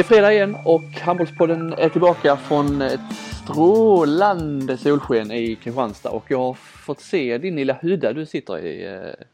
[0.00, 6.24] Det är fredag igen och Handbollspodden är tillbaka från ett strålande solsken i Kristianstad och
[6.28, 9.26] jag har fått se din lilla hydda du sitter i eh,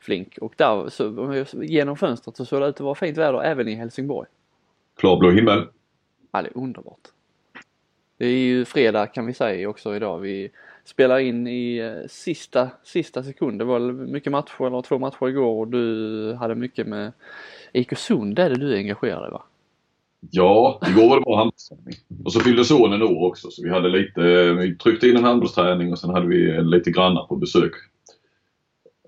[0.00, 3.68] Flink och där så, genom fönstret så såg det ut att vara fint väder även
[3.68, 4.28] i Helsingborg.
[4.96, 5.68] Klarblå himmel.
[6.32, 7.08] Ja, det är underbart.
[8.18, 10.18] Det är ju fredag kan vi säga också idag.
[10.18, 10.50] Vi
[10.84, 13.58] spelar in i eh, sista, sista sekund.
[13.58, 17.12] Det var mycket matcher, eller två matcher igår och du hade mycket med
[17.72, 19.42] IK Sund, är det du är engagerad i va?
[20.30, 21.94] Ja, igår var det bara handbollsträning.
[22.24, 25.92] Och så fyllde sonen år också så vi hade lite, vi tryckte in en handbollsträning
[25.92, 27.72] och sen hade vi lite grannar på besök.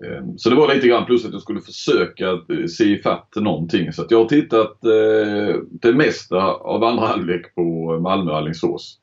[0.05, 3.93] Ehm, så det var lite grann plus att jag skulle försöka eh, se ifatt någonting.
[3.93, 8.99] Så att jag har tittat eh, det mesta av andra halvlek på Malmö Alingsås.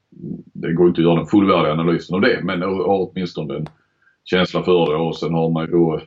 [0.52, 3.66] Det går inte att göra den fullvärdiga analysen av det men jag har åtminstone en
[4.24, 6.00] känsla för det och sen har man ju då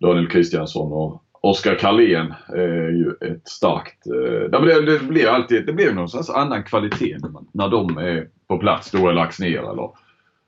[0.00, 4.06] Daniel Kristiansson och Oskar Karlén är ju ett starkt...
[4.06, 7.18] Eh, det, det blir alltid det blir någon slags annan kvalitet
[7.52, 9.90] när, de är på plats då är lagts ner eller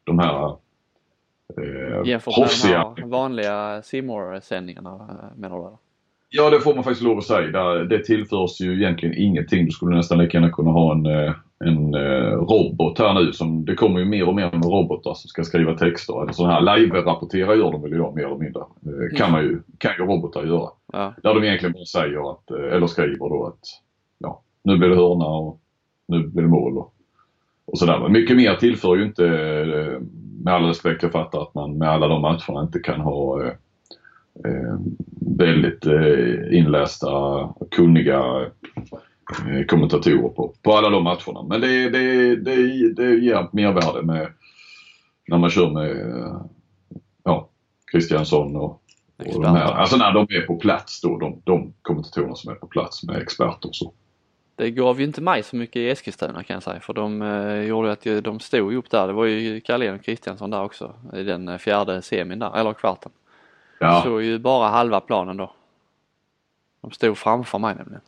[0.05, 0.47] de här
[1.57, 5.77] eh, Jämfört med de här vanliga simor sändningarna eh, menar du?
[6.37, 7.75] Ja det får man faktiskt lov att säga.
[7.85, 9.65] Det tillförs ju egentligen ingenting.
[9.65, 11.33] Du skulle nästan lika gärna kunna ha en, eh,
[11.65, 13.33] en uh, robot här nu.
[13.33, 16.23] Som, det kommer ju mer och mer med robotar som ska skriva texter.
[16.23, 18.61] Eller sådana här live-rapportera gör de väl idag mer eller mindre.
[18.61, 20.69] Uh, kan, man ju, kan ju robotar göra.
[20.93, 21.15] Ja.
[21.23, 23.61] Där de egentligen bara säger att, eller skriver då att
[24.19, 25.61] ja, nu blir det hörna och
[26.09, 26.79] nu blir det mål.
[26.79, 26.95] Och,
[27.67, 28.09] och sådär.
[28.09, 29.23] Mycket mer tillför ju inte,
[30.45, 33.53] med all respekt jag fattar att man med alla de matcherna inte kan ha eh,
[35.39, 37.09] väldigt eh, inlästa,
[37.71, 38.51] kunniga
[39.49, 41.43] eh, kommentatorer på, på alla de matcherna.
[41.49, 44.29] Men det, det, det, det ger mervärde med
[45.29, 45.97] när man kör med
[47.25, 47.49] ja,
[47.93, 48.83] Kristiansson och,
[49.17, 49.73] och de här.
[49.73, 53.23] Alltså när de är på plats då, de, de kommentatorerna som är på plats med
[53.23, 53.93] experter och så.
[54.57, 57.61] Det gav ju inte mig så mycket i Eskilstuna kan jag säga för de eh,
[57.61, 59.07] gjorde att de stod upp där.
[59.07, 63.13] Det var ju Carlén och Kristiansson där också i den fjärde semin där, eller kvarten.
[63.85, 64.03] Ja.
[64.03, 65.53] Såg ju bara halva planen då.
[66.81, 68.01] De stod framför mig nämligen.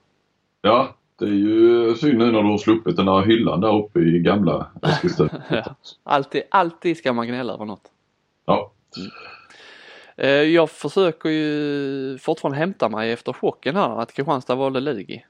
[0.63, 4.01] Ja, det är ju synd nu när du har sluppit den där hyllan där uppe
[4.01, 5.43] i gamla Eskilstuna.
[5.51, 5.77] ja.
[6.03, 7.91] alltid, alltid ska man gnälla över något.
[8.47, 8.73] Ja.
[8.97, 9.11] Mm.
[10.17, 15.25] Eh, jag försöker ju fortfarande hämta mig efter chocken här att Kristianstad valde Lugi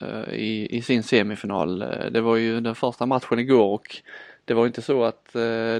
[0.00, 1.82] eh, i, i sin semifinal.
[1.82, 3.96] Eh, det var ju den första matchen igår och
[4.44, 5.32] det var inte så att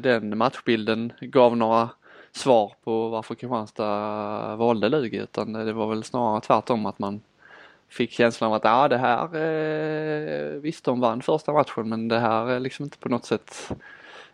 [0.03, 1.89] den matchbilden gav några
[2.33, 7.21] svar på varför Kristianstad valde Lugi utan det var väl snarare tvärtom att man
[7.89, 12.19] fick känslan av att ja det här, eh, visst de vann första matchen men det
[12.19, 13.73] här är liksom inte på något sätt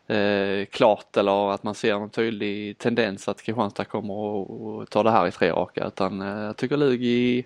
[0.07, 5.11] eh, klart eller att man ser en tydlig tendens att Kristianstad kommer och, ta det
[5.11, 7.45] här i tre raka utan eh, jag tycker Lugi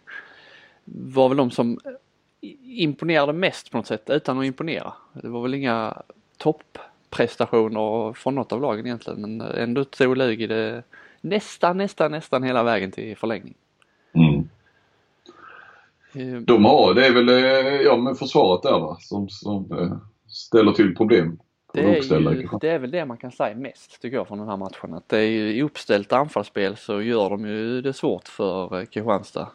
[0.84, 1.78] var väl de som
[2.62, 4.93] imponerade mest på något sätt utan att imponera.
[5.12, 6.03] Det var väl inga
[6.37, 6.78] topp
[7.10, 10.82] prestationer från något av lagen egentligen men ändå tog Lugi det
[11.21, 13.54] nästan, nästan, nästan hela vägen till förlängning.
[14.12, 14.48] Mm.
[16.15, 19.97] Eh, De har, det är väl eh, ja, med försvaret där va, som, som äh,
[20.28, 21.38] ställer till problem.
[21.72, 24.49] Det är, ju, det är väl det man kan säga mest tycker jag från den
[24.49, 24.94] här matchen.
[24.94, 29.49] Att det är ju i uppställt anfallsspel så gör de ju det svårt för Kristianstad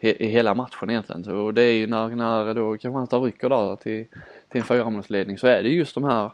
[0.00, 1.24] i hela matchen egentligen.
[1.24, 4.04] Så det är ju när, när då Kristianstad rycker där till,
[4.48, 6.30] till en fyramålsledning så är det just de här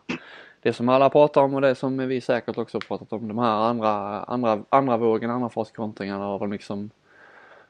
[0.62, 3.69] det som alla pratar om och det som vi säkert också pratat om, de här
[3.69, 6.91] andra, andra, andra vågen, andra fartkontringarna där de liksom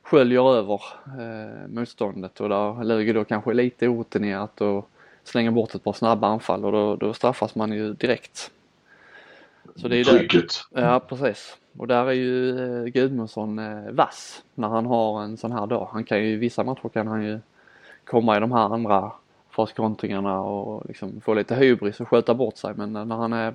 [0.02, 4.90] sköljer över eh, motståndet och där Lugi då kanske är lite orutinerat och
[5.24, 8.50] slänger bort ett par snabba anfall och då, då straffas man ju direkt.
[9.76, 10.52] Så det är Trycket.
[10.70, 10.80] Det.
[10.80, 11.56] Ja precis.
[11.78, 15.88] Och där är ju eh, Gudmundsson eh, vass när han har en sån här dag.
[15.92, 17.38] Han kan ju vissa matcher kan han ju
[18.04, 19.12] komma i de här andra
[19.66, 23.54] fartkontringarna och liksom få lite hybris och sköta bort sig men när han är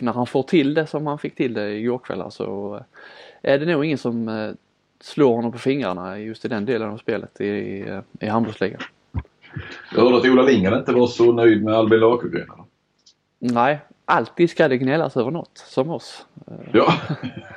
[0.00, 2.80] när han får till det som han fick till det igår kväll så
[3.42, 4.50] är det nog ingen som eh,
[5.00, 8.80] slår honom på fingrarna just i den delen av spelet i, i, i handbollsligan.
[9.94, 12.48] Jag hörde att Ola Lindgren inte var så nöjd med Albin Lagergren.
[13.38, 16.26] Nej, alltid ska det gnällas över något, som oss.
[16.72, 16.94] Ja,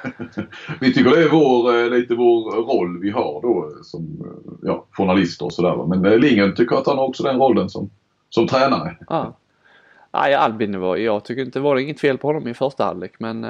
[0.81, 4.85] vi tycker det är vår, eh, lite vår roll vi har då som eh, ja,
[4.91, 5.85] journalister och sådär.
[5.87, 7.89] Men eh, Lindgren tycker att han har också den rollen som,
[8.29, 8.97] som tränare.
[9.09, 9.33] Ja.
[10.11, 13.13] Nej, Albin var, jag tycker inte det var inget fel på honom i första halvlek
[13.19, 13.43] men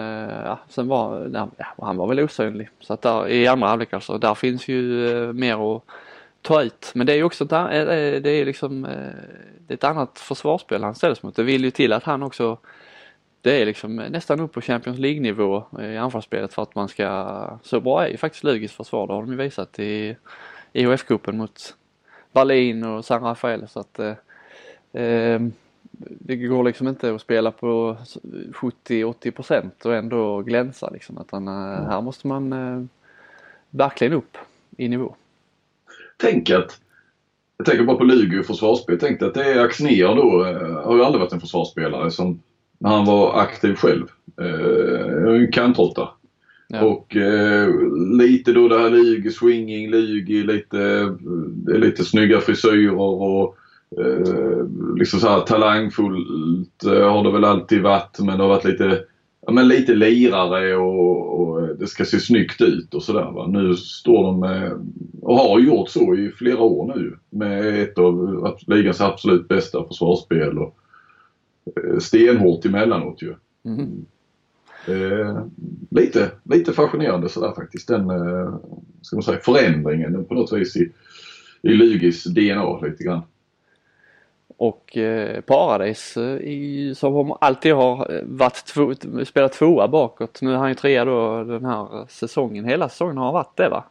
[0.43, 2.69] ja, sen var ja, han var väl osynlig.
[2.79, 4.83] Så att där, i andra halvlek alltså, där finns ju
[5.33, 5.83] mer att
[6.41, 6.91] ta ut.
[6.95, 8.81] Men det är ju också det är liksom
[9.67, 11.35] det är ett annat försvarsspel han ställs mot.
[11.35, 12.57] Det vill ju till att han också
[13.41, 17.59] det är liksom nästan upp på Champions League-nivå eh, i anfallsspelet för att man ska,
[17.63, 20.15] så bra är ju faktiskt Lugis försvar, det har de ju visat i
[20.73, 21.75] IHF-cupen mot,
[22.31, 24.13] Berlin och San Rafael så att eh,
[24.93, 25.51] ehm,
[26.01, 27.97] det går liksom inte att spela på
[28.53, 31.17] 70-80 procent och ändå glänsa liksom.
[31.17, 31.85] Utan mm.
[31.85, 32.85] här måste man eh,
[33.69, 34.37] verkligen upp
[34.77, 35.15] i nivå.
[36.17, 36.79] Tänk att,
[37.57, 38.99] jag tänker bara på Lugi och försvarsspel.
[38.99, 42.41] Tänk att det är Axnér då, eh, har ju aldrig varit en försvarsspelare som
[42.79, 44.05] när han var aktiv själv.
[44.41, 46.09] Eh, en kantråtta.
[46.67, 46.81] Ja.
[46.81, 47.69] Och eh,
[48.17, 51.15] lite då det här Lugi, swinging, Lugi, lite,
[51.67, 53.55] lite snygga frisyrer och
[53.97, 54.65] eh,
[54.95, 58.99] liksom så här talangfullt eh, har det väl alltid varit men det har varit lite
[59.45, 63.47] ja, men lite lirare och, och det ska se snyggt ut och sådär.
[63.47, 64.71] Nu står de med,
[65.21, 70.57] och har gjort så i flera år nu med ett av ligans absolut bästa försvarsspel
[70.57, 70.88] och eh,
[71.99, 73.35] stenhårt emellanåt ju.
[73.65, 74.05] Mm.
[74.87, 75.45] Eh,
[75.89, 78.55] lite, lite fascinerande sådär faktiskt den eh,
[79.01, 80.91] ska man säga, förändringen på något vis i,
[81.61, 83.21] i Lugis DNA lite grann.
[84.57, 88.93] Och eh, Paradise eh, i, som alltid har eh, varit två,
[89.25, 90.41] spelat tvåa bakåt.
[90.41, 92.65] Nu är han ju trea då den här säsongen.
[92.65, 93.83] Hela säsongen har han varit det va?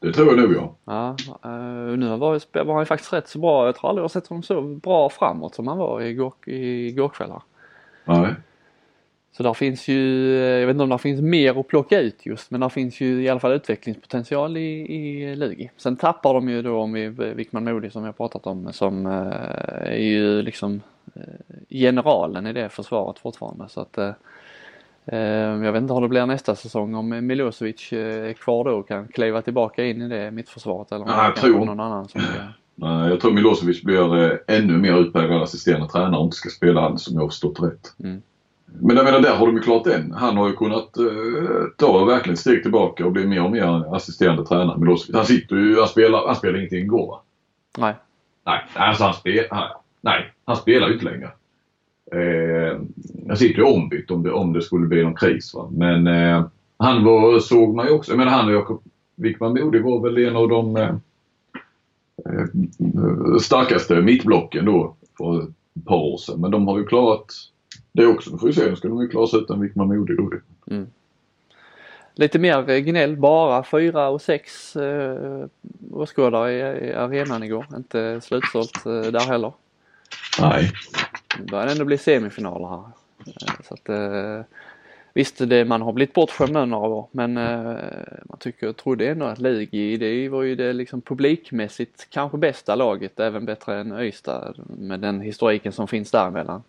[0.00, 0.76] Det tror jag nog ja.
[0.84, 1.16] Ja,
[1.50, 3.66] uh, nu var, var han ju faktiskt rätt så bra.
[3.66, 7.08] Jag tror aldrig jag har sett honom så bra framåt som han var igår, igår
[7.08, 7.42] kväll här.
[8.04, 8.34] Nej.
[9.32, 12.50] Så där finns ju, jag vet inte om det finns mer att plocka ut just
[12.50, 15.70] men där finns ju i alla fall utvecklingspotential i, i Lugi.
[15.76, 19.92] Sen tappar de ju då om vi, Wickman Moody som jag pratat om som eh,
[19.92, 20.80] är ju liksom
[21.14, 24.12] eh, generalen i det försvaret fortfarande så att eh,
[25.04, 29.08] jag vet inte hur det blir nästa säsong om Milosevic är kvar då och kan
[29.08, 31.64] kliva tillbaka in i det mittförsvaret eller om ja, jag tror...
[31.64, 32.32] någon annan som ska...
[32.74, 37.08] Nej, jag tror Milosevic blir ännu mer utpräglad assisterande tränare och inte ska spela alls
[37.08, 37.94] om jag har förstått rätt.
[38.04, 38.22] Mm.
[38.78, 40.12] Men jag menar där har de ju klart en.
[40.12, 44.46] Han har ju kunnat uh, ta verkligen steg tillbaka och bli mer och mer assisterande
[44.46, 44.78] tränare.
[44.78, 47.22] Men han sitter ju, han spelar, han spelar ingenting igår va?
[47.78, 47.94] Nej.
[48.46, 51.30] Nej, alltså han spelar, nej, han spelar ju inte längre.
[52.12, 52.80] Eh,
[53.28, 55.68] han sitter ju ombytt om det, om det skulle bli någon kris va.
[55.72, 56.44] Men eh,
[56.76, 58.82] han var, såg man ju också, jag menar han och Jakob
[59.16, 60.94] Wickman Modig var väl en av de eh,
[62.26, 66.40] eh, starkaste mittblocken då för ett par år sedan.
[66.40, 67.26] Men de har ju klarat
[67.92, 68.30] det också.
[68.30, 68.70] Nu får vi se.
[68.70, 70.30] Nu ska de ju klara sig utan Wickman Modig då.
[70.70, 70.86] Mm.
[72.14, 73.64] Lite mer gnäll bara.
[73.64, 75.46] Fyra och sex eh,
[75.92, 77.66] åskådare i, i arenan igår.
[77.76, 79.52] Inte slutsålt eh, där heller.
[80.40, 80.72] Nej.
[81.40, 82.82] Det börjar ändå bli semifinaler här.
[83.26, 84.44] Eh, så att, eh,
[85.12, 87.76] visst, det, man har blivit bortskämd med några år men eh,
[88.24, 92.74] man tycker, och trodde ändå att Ligi, det var ju det liksom publikmässigt kanske bästa
[92.74, 96.62] laget, även bättre än Öysta med den historiken som finns däremellan.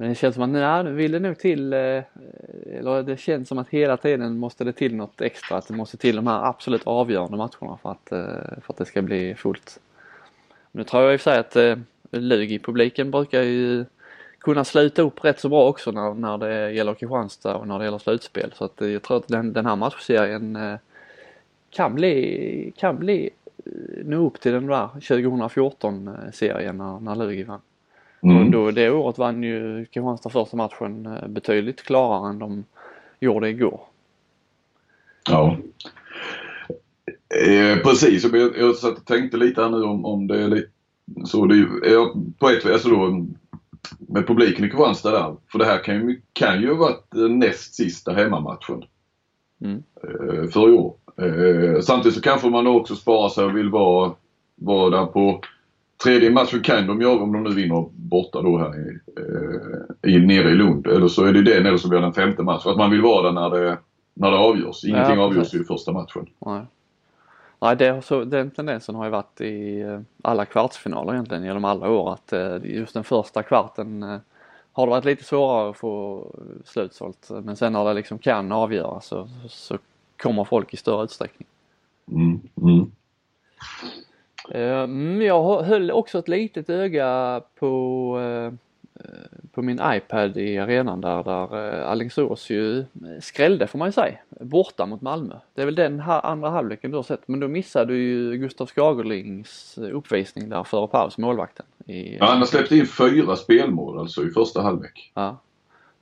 [0.00, 2.02] Men det känns som att nej, nu vill det nog till, eh,
[2.72, 5.56] eller det känns som att hela tiden måste det till något extra.
[5.56, 8.84] Att det måste till de här absolut avgörande matcherna för att, eh, för att det
[8.84, 9.80] ska bli fullt.
[10.72, 11.76] Nu tror jag i och för sig att eh,
[12.10, 13.84] eh, Lugi-publiken brukar ju
[14.38, 17.84] kunna sluta upp rätt så bra också när, när det gäller Kristianstad och när det
[17.84, 18.52] gäller slutspel.
[18.54, 20.58] Så att jag tror att den, den här matchserien
[21.70, 23.30] kan bli, kan bli
[24.04, 27.60] nå upp till den där 2014 serien när, när Lugi vann.
[28.20, 28.36] Mm.
[28.36, 32.64] Och då, det året vann ju Kristianstad första matchen eh, betydligt klarare än de
[33.20, 33.80] gjorde igår.
[35.30, 35.56] Ja.
[37.46, 40.70] Eh, precis, jag, jag satt och tänkte lite här nu om, om det är lite
[41.24, 43.26] så det är på ett alltså då
[43.98, 45.36] med publiken i Kristianstad där.
[45.52, 48.84] För det här kan ju, kan ju ha varit näst sista hemmamatchen.
[49.60, 49.82] Mm.
[50.02, 50.94] Eh, för i år.
[51.16, 54.12] Eh, samtidigt så kanske man också sparar sig och vill vara,
[54.56, 55.40] vara där på
[56.04, 60.18] Tredje matchen kan de göra om de nu vinner borta då här i, eh, i,
[60.18, 60.86] nere i Lund.
[60.86, 62.66] Eller så är det den eller så blir det en femte match.
[62.66, 63.78] Att man vill vara där när det,
[64.14, 64.84] när det avgörs.
[64.84, 66.26] Ingenting ja, avgörs i första matchen.
[66.46, 66.66] Nej.
[67.60, 71.90] Nej, det, så, den tendensen har ju varit i eh, alla kvartsfinaler egentligen genom alla
[71.90, 74.18] år att eh, just den första kvarten eh,
[74.72, 76.26] har det varit lite svårare att få
[76.64, 77.28] slutsålt.
[77.30, 79.78] Men sen när det liksom kan avgöras så, så
[80.16, 81.48] kommer folk i större utsträckning.
[82.10, 82.92] Mm, mm.
[84.50, 88.18] Mm, jag höll också ett litet öga på,
[89.52, 92.84] på min iPad i arenan där, där eh, Alingsås ju
[93.20, 95.34] skrällde får man ju säga, borta mot Malmö.
[95.54, 98.36] Det är väl den här andra halvleken du har sett, men då missade du ju
[98.36, 101.66] Gustav Skagerlings uppvisning där före paus, målvakten.
[101.86, 105.12] I, ja, han har släppt in fyra spelmål alltså i första halvlek.
[105.14, 105.38] Ja.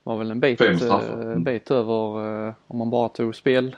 [0.03, 1.43] Det var väl en bit, mm.
[1.43, 3.73] bit över, om man bara tog spel eh,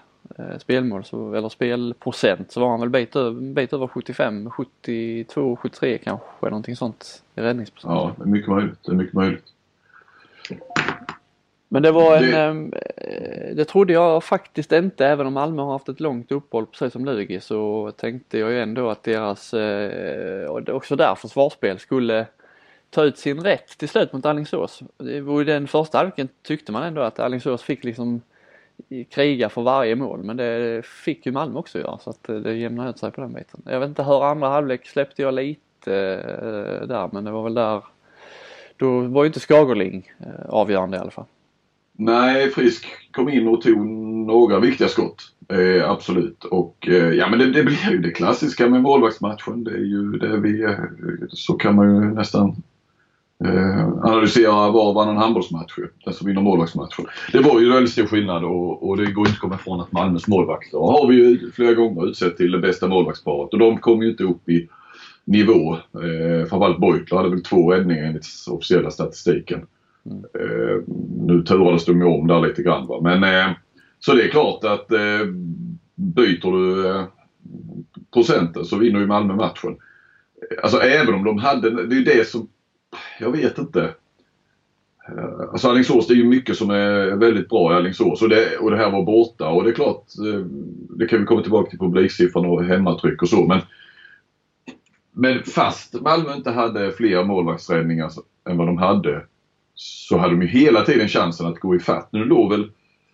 [0.59, 3.15] spelmål så, eller spelprocent så var han väl bit,
[3.55, 7.93] bit över 75, 72, 73 kanske någonting sånt i räddningsprocent.
[7.93, 8.79] Ja, det är mycket möjligt.
[8.85, 9.45] Det är mycket möjligt.
[11.71, 12.37] Men det var en, det...
[12.37, 16.65] Ehm, eh, det trodde jag faktiskt inte även om Malmö har haft ett långt uppehåll
[16.65, 21.79] precis som Lugi så tänkte jag ju ändå att deras, eh, och också där försvarsspel
[21.79, 22.25] skulle
[22.89, 24.83] ta ut sin rätt till slut mot Alingsås.
[24.97, 28.21] Det var ju den första halvleken tyckte man ändå att Alingsås fick liksom
[29.09, 32.89] kriga för varje mål men det fick ju Malmö också göra så att det jämnade
[32.89, 33.61] ut sig på den biten.
[33.65, 37.53] Jag vet inte hur andra halvlek släppte jag lite eh, där men det var väl
[37.53, 37.83] där
[38.77, 41.25] då var ju inte Skagerling eh, avgörande i alla fall.
[42.01, 43.85] Nej, Frisk kom in och tog
[44.27, 45.21] några viktiga skott.
[45.49, 46.43] Eh, absolut.
[46.43, 49.63] Och eh, ja men det, det, blir ju det klassiska med målvaktsmatchen.
[49.63, 50.77] Det är ju det vi, eh,
[51.29, 52.63] så kan man ju nästan
[53.45, 55.75] eh, analysera var och varannan handbollsmatch.
[56.05, 57.05] Den som vinner målvaktsmatchen.
[57.31, 59.91] Det var ju väldigt stor skillnad och, och det går inte att komma ifrån att
[59.91, 64.03] Malmös målvakter har vi ju flera gånger utsett till det bästa målvaktsparet och de kom
[64.03, 64.69] ju inte upp i
[65.25, 65.73] nivå.
[65.73, 69.65] Eh, framförallt Beutler hade väl två räddningar enligt officiella statistiken.
[70.05, 70.83] Mm.
[71.27, 72.99] nu turades de ju om där lite grann va.
[73.01, 73.51] Men eh,
[73.99, 75.25] så det är klart att eh,
[75.95, 77.03] byter du eh,
[78.13, 79.77] procenten så vinner ju Malmö matchen.
[80.63, 82.47] Alltså även om de hade, det är ju det som,
[83.19, 83.93] jag vet inte.
[85.07, 88.57] Eh, alltså Alingsås, det är ju mycket som är väldigt bra i Alingsås och det,
[88.57, 90.45] och det här var borta och det är klart, eh,
[90.89, 93.61] det kan vi komma tillbaka till publiksiffran och hemmatryck och så men
[95.11, 98.11] men fast Malmö inte hade fler målvaktsräddningar
[98.49, 99.25] än vad de hade
[99.75, 102.09] så hade de ju hela tiden chansen att gå ifatt.
[102.11, 102.71] Nu låg väl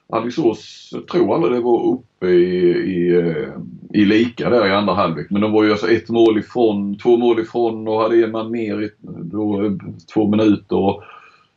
[0.08, 3.54] Alingsås, jag tror aldrig det var uppe i, i, eh,
[3.94, 5.28] i lika där i andra halvlek.
[5.30, 8.52] Men de var ju alltså ett mål ifrån, två mål ifrån och hade en man
[8.52, 9.78] mer i då,
[10.14, 10.76] två minuter.
[10.76, 11.04] Och,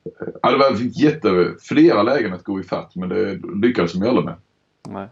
[0.04, 4.08] eh, ja, det var jätte, flera lägen att gå ifatt men det lyckades de ju
[4.08, 4.36] aldrig med.
[4.88, 5.08] Nej.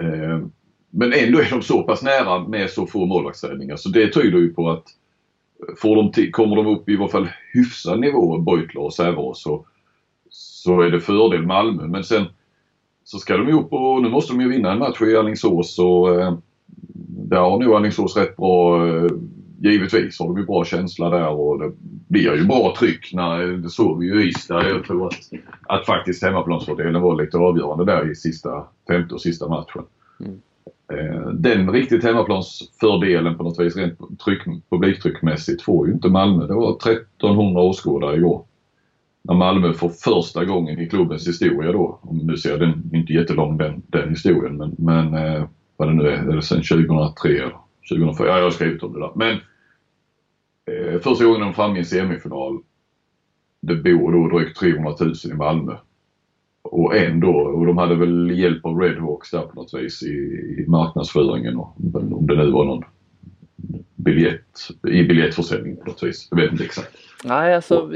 [0.00, 0.38] Eh,
[0.90, 4.54] men ändå är de så pass nära med så få målvaktsräddningar så det tyder ju
[4.54, 4.84] på att
[5.76, 9.66] får de kommer de upp i varje fall hyfsad nivå, Beutler och Säveås, så,
[10.30, 11.86] så är det fördel Malmö.
[11.86, 12.26] Men sen
[13.10, 15.78] så ska de ju upp och nu måste de ju vinna en match i Alingsås
[15.78, 16.38] och eh,
[17.28, 19.10] där har nog Alingsås rätt bra eh,
[19.60, 21.72] Givetvis har de ju bra känsla där och det
[22.08, 24.68] blir ju bra tryck när, det såg vi ju i Ystad.
[24.68, 25.14] Jag tror att,
[25.68, 29.82] att faktiskt hemmaplansfördelen var lite avgörande där i sista, femte och sista matchen.
[30.20, 30.40] Mm.
[30.92, 36.46] Eh, den riktigt hemmaplansfördelen på något vis rent tryck, publiktryckmässigt får ju inte Malmö.
[36.46, 38.44] Det var 1300 åskådare igår.
[39.28, 43.58] När Malmö för första gången i klubbens historia då, om nu ser den inte jättelång
[43.58, 47.56] den, den historien men, men eh, vad det nu är, är det sen 2003 eller
[47.90, 48.28] 2004?
[48.28, 49.12] Ja, jag har skrivit om det där.
[49.14, 49.38] Men
[50.66, 52.60] eh, första gången de framme i en semifinal.
[53.60, 55.76] Det bor då drygt 300 000 i Malmö
[56.62, 60.14] och ändå, och de hade väl hjälp av Redhawks där på något vis i,
[60.58, 62.84] i marknadsföringen och om det nu var någon
[63.96, 66.28] biljett, i biljettförsäljning på något vis.
[66.30, 66.96] Jag vet inte exakt.
[67.24, 67.90] Nej alltså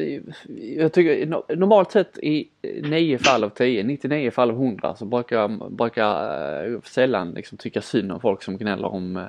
[0.77, 1.27] jag tycker
[1.57, 2.49] normalt sett i
[2.83, 7.59] 9 fall av 10, 99 fall av 100 så brukar jag brukar, uh, sällan liksom
[7.59, 9.25] tycka synd om folk som gnäller om uh,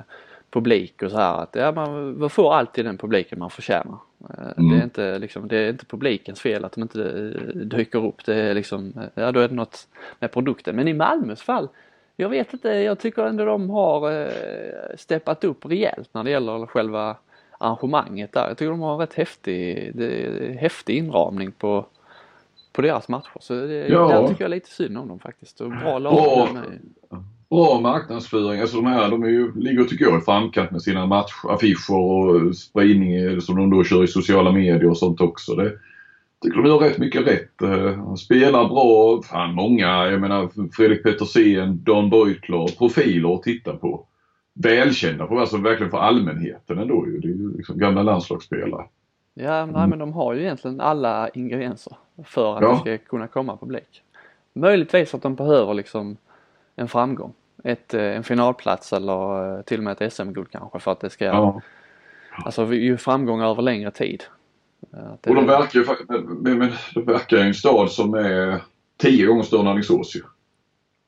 [0.50, 3.98] publik och så här att ja, man, får alltid den publiken man förtjänar.
[4.28, 4.54] Mm.
[4.56, 4.82] Det, är mm.
[4.82, 8.24] inte, liksom, det är inte publikens fel att de inte eh, dyker upp.
[8.24, 9.88] Det är liksom, ja då är det något
[10.20, 10.76] med produkten.
[10.76, 11.68] Men i Malmös fall,
[12.16, 16.66] jag vet inte, jag tycker ändå de har eh, steppat upp rejält när det gäller
[16.66, 17.16] själva
[17.58, 18.48] arrangemanget där.
[18.48, 21.86] Jag tycker de har rätt häftig, det, häftig inramning på,
[22.72, 23.36] på deras matcher.
[23.40, 24.08] Så det, ja.
[24.08, 25.60] där tycker jag lite synd om dem faktiskt.
[25.60, 26.14] Och bra lag.
[26.14, 26.48] Bra,
[27.50, 28.60] bra marknadsföring.
[28.60, 32.56] Alltså de här de är ju, ligger tycker jag i framkant med sina matchaffischer och
[32.56, 35.54] spridning som de då kör i sociala medier och sånt också.
[35.54, 35.72] Det,
[36.44, 37.62] tycker de gör rätt mycket rätt.
[37.62, 39.22] Uh, spelar bra.
[39.22, 44.06] Fan många, jag menar Fredrik Petersen, Don Beutler, profiler att titta på.
[44.54, 47.18] Välkända alltså verkligen för allmänheten ändå ju.
[47.18, 48.84] Det är ju liksom gamla landslagsspelare.
[49.34, 52.82] Ja, nej, men de har ju egentligen alla ingredienser för att ja.
[52.84, 54.02] det ska kunna komma publik.
[54.52, 56.16] Möjligtvis att de behöver liksom
[56.76, 57.32] en framgång.
[57.64, 61.10] Ett, eh, en finalplats eller eh, till och med ett SM-guld kanske för att det
[61.10, 61.60] ska, ja.
[62.44, 64.24] alltså ju framgångar över längre tid.
[65.20, 65.86] Det, och de verkar ju
[66.40, 68.62] men, men, de verkar i en stad som är
[68.96, 70.20] tio gånger större än Alingsås ju.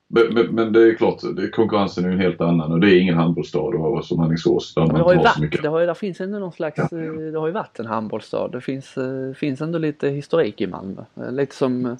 [0.09, 2.91] Men, men, men, det är klart, det, konkurrensen är ju en helt annan och det
[2.91, 5.93] är ingen handbollsstad som Alingsås där man det har ju varit, det har ju, där
[5.93, 6.97] finns ändå någon slags, ja.
[6.97, 8.47] Eh, det har ju varit en handbollsstad.
[8.47, 8.95] Det finns,
[9.35, 11.03] finns ändå lite historik i Malmö.
[11.31, 11.97] Lite som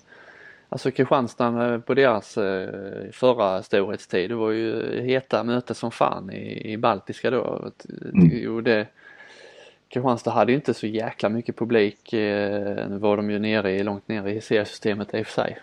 [0.69, 2.69] Alltså Kristianstad eh, på deras eh,
[3.11, 7.71] förra storhetstid, det var ju heta möten som fan i, i Baltiska då.
[8.13, 8.55] Mm.
[8.55, 8.87] Och det,
[9.89, 12.13] Kristianstad hade ju inte så jäkla mycket publik.
[12.13, 15.57] Eh, nu var de ju nere, långt nere i seriesystemet i och för sig.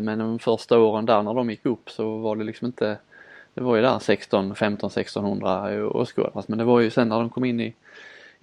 [0.00, 2.96] Men de första åren där när de gick upp så var det liksom inte
[3.54, 6.42] Det var ju där 16, 15, 1600 åskådare.
[6.46, 7.74] Men det var ju sen när de kom in i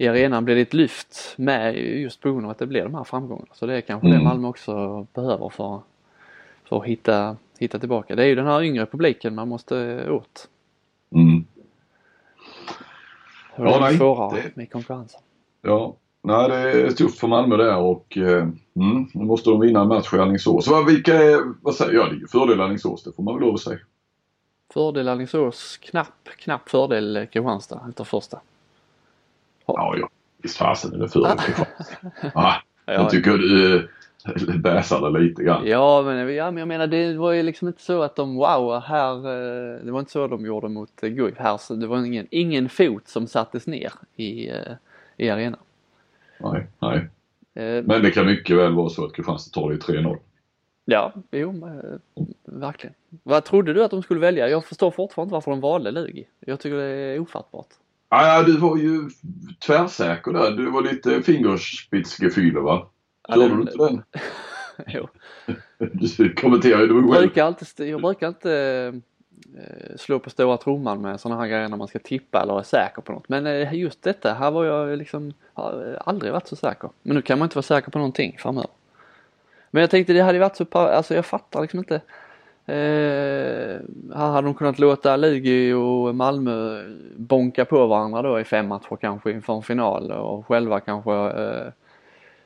[0.00, 2.94] i arenan blir det ett lyft med just på grund av att det blir de
[2.94, 3.48] här framgångarna.
[3.52, 4.18] Så det är kanske mm.
[4.18, 5.80] det Malmö också behöver för,
[6.64, 8.16] för att hitta, hitta tillbaka.
[8.16, 10.48] Det är ju den här yngre publiken man måste åt.
[11.14, 11.44] Mm.
[13.60, 15.20] Och det Ja, är nej, svårare det- med konkurrensen.
[15.62, 18.42] Ja, nej, det är tufft för Malmö där och eh,
[18.76, 20.64] mm, nu måste de vinna en match i Alingsås.
[20.64, 23.34] Så vad, vilka är, vad säger jag, det är ju fördel Alingsås, det får man
[23.34, 23.78] väl lov att säga.
[24.72, 28.40] Fördel Alingsås, knapp, knapp fördel eh, Kristianstad utav första.
[29.66, 30.08] Ja, ja.
[30.42, 31.96] Visst fasen är det fördel Kristianstad.
[32.34, 32.54] ah,
[32.86, 33.88] Ja, Jag tycker du
[34.62, 35.66] bäsar det lite grann.
[35.66, 38.80] Ja men, ja men jag menar det var ju liksom inte så att de wow
[38.80, 42.04] här, eh, det var inte så de gjorde mot eh, Guif här så det var
[42.04, 44.56] ingen, ingen fot som sattes ner i, eh,
[45.16, 45.60] i arenan.
[46.38, 46.96] Nej, nej.
[47.54, 50.18] Eh, Men det kan mycket väl vara så att Kristianstad tar det i 3-0.
[50.84, 51.68] Ja, jo
[52.44, 52.94] verkligen.
[53.22, 54.48] Vad trodde du att de skulle välja?
[54.48, 56.24] Jag förstår fortfarande inte varför de valde Lugi.
[56.40, 57.66] Jag tycker det är ofattbart.
[58.08, 59.10] Ah, du var ju
[59.66, 60.50] tvärsäker där.
[60.50, 62.86] Du var lite fingerspitzgefühle va?
[63.28, 64.02] Det- du inte?
[64.86, 65.08] Jo.
[66.18, 67.22] Du kommenterade ju Jag själv.
[67.26, 68.94] brukar alltid, jag brukar eh,
[69.96, 73.02] slå på stora trumman med sådana här grejer när man ska tippa eller är säker
[73.02, 73.28] på något.
[73.28, 76.90] Men eh, just detta, här var jag liksom, har aldrig varit så säker.
[77.02, 78.70] Men nu kan man inte vara säker på någonting framöver.
[79.70, 82.00] Men jag tänkte det hade varit så alltså jag fattar liksom inte.
[82.66, 83.80] Eh,
[84.16, 86.84] här hade de kunnat låta Lugi och Malmö
[87.16, 91.72] bonka på varandra då i fem matcher kanske inför en final och själva kanske eh,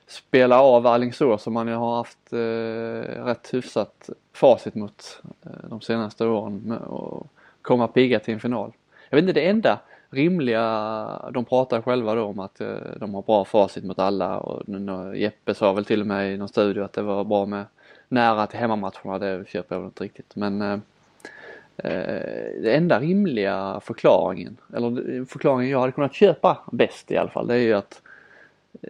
[0.06, 5.80] spela av Alingsås som man ju har haft eh, rätt hyfsat facit mot eh, de
[5.80, 7.26] senaste åren och
[7.62, 8.73] komma pigga till en final.
[9.11, 9.78] Jag vet inte det enda
[10.11, 14.68] rimliga, de pratar själva då om att eh, de har bra facit mot alla och
[14.68, 17.64] nu- Jeppe sa väl till och med i någon studio att det var bra med
[18.08, 20.78] nära till hemmamatcherna, det köper jag väl inte riktigt men eh,
[21.76, 27.30] eh, det enda rimliga förklaringen, eller eh, förklaringen jag hade kunnat köpa bäst i alla
[27.30, 28.02] fall, det är ju att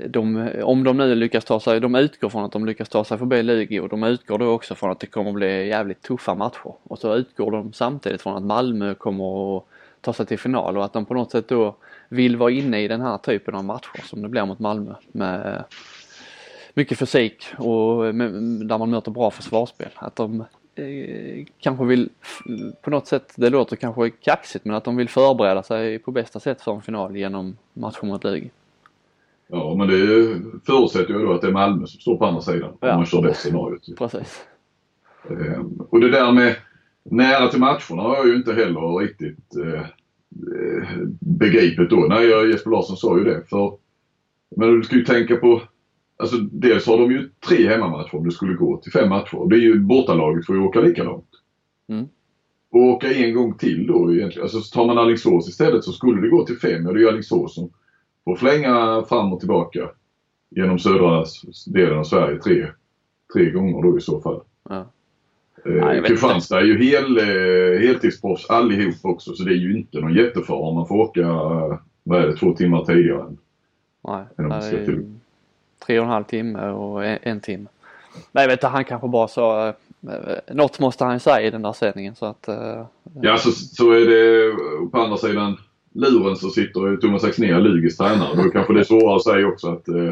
[0.07, 3.19] de, om de nu lyckas ta sig, de utgår från att de lyckas ta sig
[3.19, 6.35] förbi Lugi och de utgår då också från att det kommer att bli jävligt tuffa
[6.35, 6.75] matcher.
[6.83, 9.65] Och så utgår de samtidigt från att Malmö kommer att
[10.01, 11.77] ta sig till final och att de på något sätt då
[12.09, 15.55] vill vara inne i den här typen av matcher som det blir mot Malmö med
[15.55, 15.63] eh,
[16.75, 18.33] mycket fysik och med,
[18.67, 19.91] där man möter bra försvarsspel.
[19.95, 22.09] Att de eh, kanske vill
[22.83, 26.41] på något sätt, det låter kanske kaxigt men att de vill förbereda sig på bästa
[26.41, 28.51] sätt för en final genom matchen mot Lugi.
[29.49, 32.77] Ja, men det förutsätter ju då att det är Malmö som står på andra sidan.
[32.81, 32.91] Ja.
[32.91, 33.83] Om man kör det scenariot.
[33.99, 34.45] Precis.
[35.31, 36.57] Ehm, Och det där med
[37.03, 39.83] nära till matcherna har jag ju inte heller riktigt eh,
[41.21, 41.97] begripit då.
[41.97, 43.43] Nej, Jesper Larsson sa ju det.
[43.49, 43.77] För,
[44.57, 45.63] men du ska ju tänka på
[46.17, 49.49] Alltså dels har de ju tre hemmamatcher om det skulle gå till fem matcher.
[49.51, 51.29] Det är ju bortalaget får ju åka lika långt.
[51.89, 52.09] Mm.
[52.71, 54.43] Och åka en gång till då egentligen.
[54.43, 56.87] Alltså så tar man Alingsås istället så skulle det gå till fem.
[56.87, 57.71] Ja, det är ju Alingsås som
[58.25, 59.89] får flänga fram och tillbaka
[60.51, 61.25] genom södra
[61.67, 62.67] delen av Sverige tre,
[63.35, 64.41] tre gånger då i så fall.
[64.69, 64.85] Ja.
[65.65, 70.15] Eh, Kristianstad är ju hel, eh, heltidsproffs allihop också så det är ju inte någon
[70.15, 71.23] jättefara om man får åka,
[72.03, 73.21] vad är det, två timmar tidigare.
[73.23, 73.39] än-
[74.09, 75.15] Nej, Än det är till-
[75.87, 77.67] tre och en halv timme och en, en timme.
[78.33, 79.75] Nej, vet inte, han kanske bara sa eh,
[80.53, 82.85] något måste han säga i den där sändningen så att eh,
[83.21, 84.53] Ja så, så är det
[84.91, 85.57] på andra sidan
[85.95, 88.43] luren så sitter Thomas Axnér, Lugis tränare.
[88.43, 90.11] Då kanske det är svårare att säga också att, eh,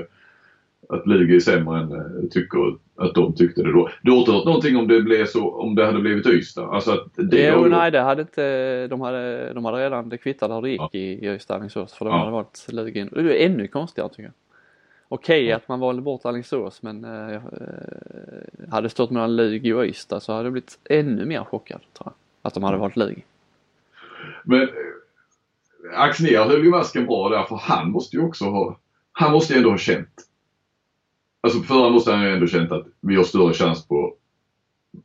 [0.89, 3.89] att Lugi är sämre än eh, tycker att de tyckte det då.
[4.03, 6.65] Du har inte hört någonting om det blev så, om det hade blivit Ystad?
[6.75, 10.55] Alltså att det Jo, nej det hade inte, de hade, de hade redan, det kvittade
[10.55, 10.89] hur det gick Ja.
[10.93, 12.19] i, i Ystad Alingsås för de Ja.
[12.19, 13.09] hade valt Lugi.
[13.13, 14.33] Och Det är ännu konstigare tycker jag.
[15.09, 17.41] Okej att man valde bort Alingsås men eh, eh,
[18.71, 22.07] hade det stått mellan Lugi och Ystad så hade jag blivit ännu mer chockad tror
[22.07, 22.13] jag.
[22.43, 23.25] Att de hade valt Lugi.
[24.45, 24.69] Men
[25.95, 28.79] Axnér höll ju masken bra där för han måste ju också ha,
[29.13, 30.29] han måste ju ändå ha känt.
[31.41, 34.15] Alltså på förhand måste han ju ändå känt att vi har större chans på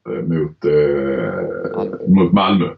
[0.10, 2.70] eh, mot, eh, mot Malmö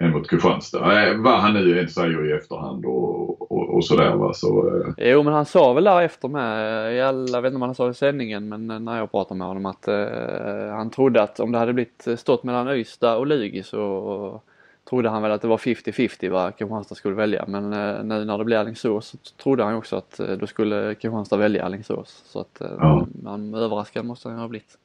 [0.00, 1.08] än mot Kristianstad.
[1.08, 4.32] Eh, vad han nu än säger i efterhand och, och, och sådär va.
[4.34, 7.62] Så, eh, Jo men han sa väl därefter med, i alla, jag vet inte om
[7.62, 10.90] han sa det i sändningen men eh, när jag pratade med honom att eh, han
[10.90, 14.40] trodde att om det hade blivit eh, stått mellan Ystad och Lugi så
[14.88, 18.38] trodde han väl att det var 50-50 vad Kristianstad skulle välja men eh, nu när
[18.38, 22.22] det blev Alingsås så trodde han också att eh, då skulle Kristianstad välja Alingsås.
[22.26, 23.06] Så att eh, Ja.
[23.24, 24.78] han, överraskad måste han ha blivit.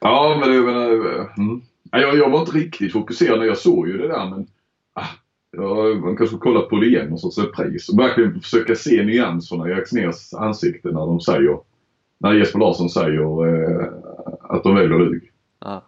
[0.00, 1.62] Ja, men det, men, eh, mm.
[1.90, 4.46] Ja, jag, jag var inte riktigt fokuserad när jag såg ju det där men
[4.92, 5.06] ah,
[5.50, 9.04] jag, man kanske ska kolla på det igen, någon sorts repris och verkligen försöka se
[9.04, 11.58] nyanserna i Axnérs ansikte när de säger,
[12.18, 13.86] när Jesper Larsson säger eh,
[14.40, 15.30] att de väljer Lugi.
[15.60, 15.82] Ja.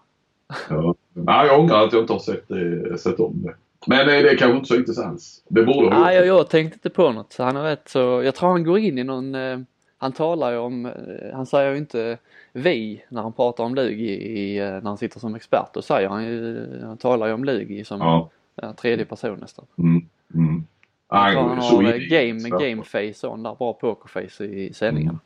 [0.69, 0.95] Ja.
[1.15, 3.55] Ja, jag ångrar att jag inte har sett, det, sett om det.
[3.87, 5.43] Men eh, det kanske inte syntes alls.
[5.49, 7.33] Det borde ha Nej, jag, jag tänkte inte på något.
[7.33, 9.59] Så han är rätt så, jag tror han går in i någon, eh,
[9.99, 10.93] han talar ju om, eh,
[11.35, 12.19] han säger ju inte
[12.53, 15.75] vi när han pratar om Lugi i, eh, när han sitter som expert.
[15.75, 18.31] Då säger han ju, han talar ju om Lugi som Ja.
[18.55, 19.65] ja, tredje person nästan.
[19.79, 20.07] Mm.
[20.35, 20.65] Mm.
[21.11, 22.59] Jag Nej, tror han så har eh, game, så.
[22.59, 25.19] game face on där, bra pokerface i sändningen.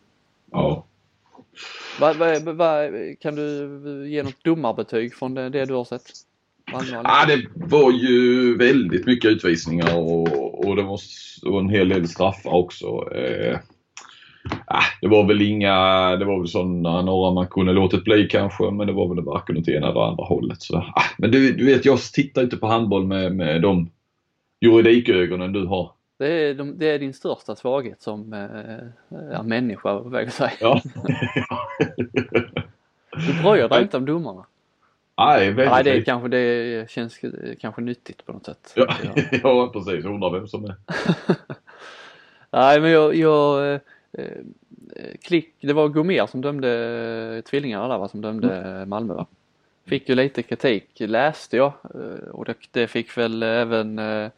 [0.51, 0.85] Ja.
[2.01, 2.89] Va, va, va,
[3.21, 6.13] kan du ge något domarbetyg från det, det du har sett?
[6.73, 6.91] Malmö.
[6.93, 11.01] Ja, ah, det var ju väldigt mycket utvisningar och, och det var
[11.47, 12.87] och en hel del straffar också.
[13.15, 13.59] Eh,
[14.67, 15.77] ah, det var väl inga,
[16.17, 19.57] det var väl sådana några man kunde låtit bli kanske men det var väl varken
[19.57, 20.63] åt ena eller andra hållet.
[20.63, 23.91] Så, ah, men du, du vet jag tittar inte på handboll med, med de
[24.61, 25.91] juridikögonen du har.
[26.17, 30.51] Det, är de, det är din största svaghet som eh, människa, vad jag säga.
[30.61, 30.81] Ja.
[33.17, 34.47] Du bryr dig inte om domarna.
[35.19, 37.21] Nej, väldigt Nej, det kanske, det känns
[37.61, 38.73] kanske nyttigt på något sätt.
[38.77, 38.95] Ja,
[39.43, 40.05] ja precis.
[40.05, 40.75] Undrar vem som är.
[42.51, 43.81] Nej, men jag, jag eh,
[44.13, 48.89] eh, klick, det var Gomer som dömde tvillingarna där va, som dömde Mm.
[48.89, 49.27] Malmö va.
[49.87, 54.31] Fick ju lite kritik läste jag eh, och det, det fick väl även eh,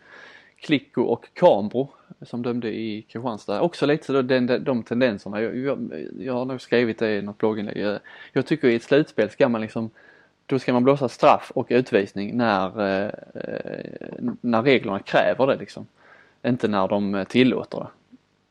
[0.61, 1.88] Klicko och Kambro
[2.23, 3.61] som dömde i Kristianstad.
[3.61, 5.42] Också lite så den, den, de tendenserna.
[5.42, 7.77] Jag, jag, jag har nog skrivit det i något blogginlägg.
[7.79, 7.99] Jag,
[8.33, 9.90] jag tycker i ett slutspel ska man liksom
[10.47, 13.11] då ska man blåsa straff och utvisning när, eh,
[14.40, 15.87] när reglerna kräver det liksom.
[16.47, 17.87] Inte när de tillåter det.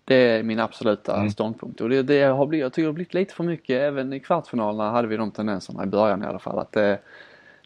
[0.06, 1.30] Det är min absoluta Mm.
[1.30, 4.14] ståndpunkt och det, det har blivit, jag tycker det har blivit lite för mycket, även
[4.14, 6.60] i kvartsfinalerna hade vi de tendenserna i början i alla fall.
[6.60, 7.00] Att det,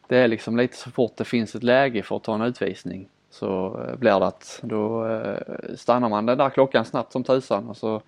[0.07, 3.07] det är liksom lite så fort det finns ett läge för att ta en utvisning
[3.31, 5.37] så eh, blir det att då eh,
[5.75, 8.01] stannar man den där klockan snabbt som tusan och så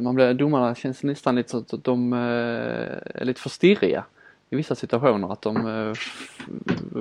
[0.00, 2.18] man blir, domarna känns nästan lite så att de eh,
[3.20, 4.04] är lite för stirriga
[4.50, 5.94] i vissa situationer att de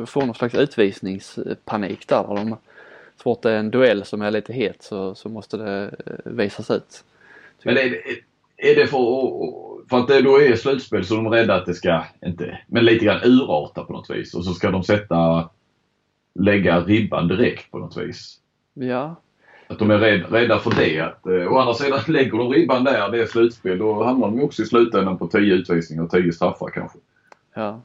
[0.05, 2.23] får någon slags utvisningspanik där.
[2.27, 2.49] där de,
[3.17, 5.91] så fort det är en duell som är lite het så, så måste det
[6.25, 7.03] visas ut.
[7.63, 8.01] Men är det,
[8.71, 11.65] är det för, att- för att det då är slutspel så de är rädda att
[11.65, 15.49] det ska, inte, men lite grann urarta på något vis och så ska de sätta,
[16.39, 18.39] lägga ribban direkt på något vis.
[18.73, 19.15] Ja,
[19.67, 20.99] Att de är rädd, rädda för det.
[20.99, 24.43] Att, eh, å andra sidan lägger de ribban där, det är slutspel, då hamnar de
[24.43, 26.97] också i slutändan på 10 utvisningar och 10 straffar kanske.
[27.53, 27.81] ja.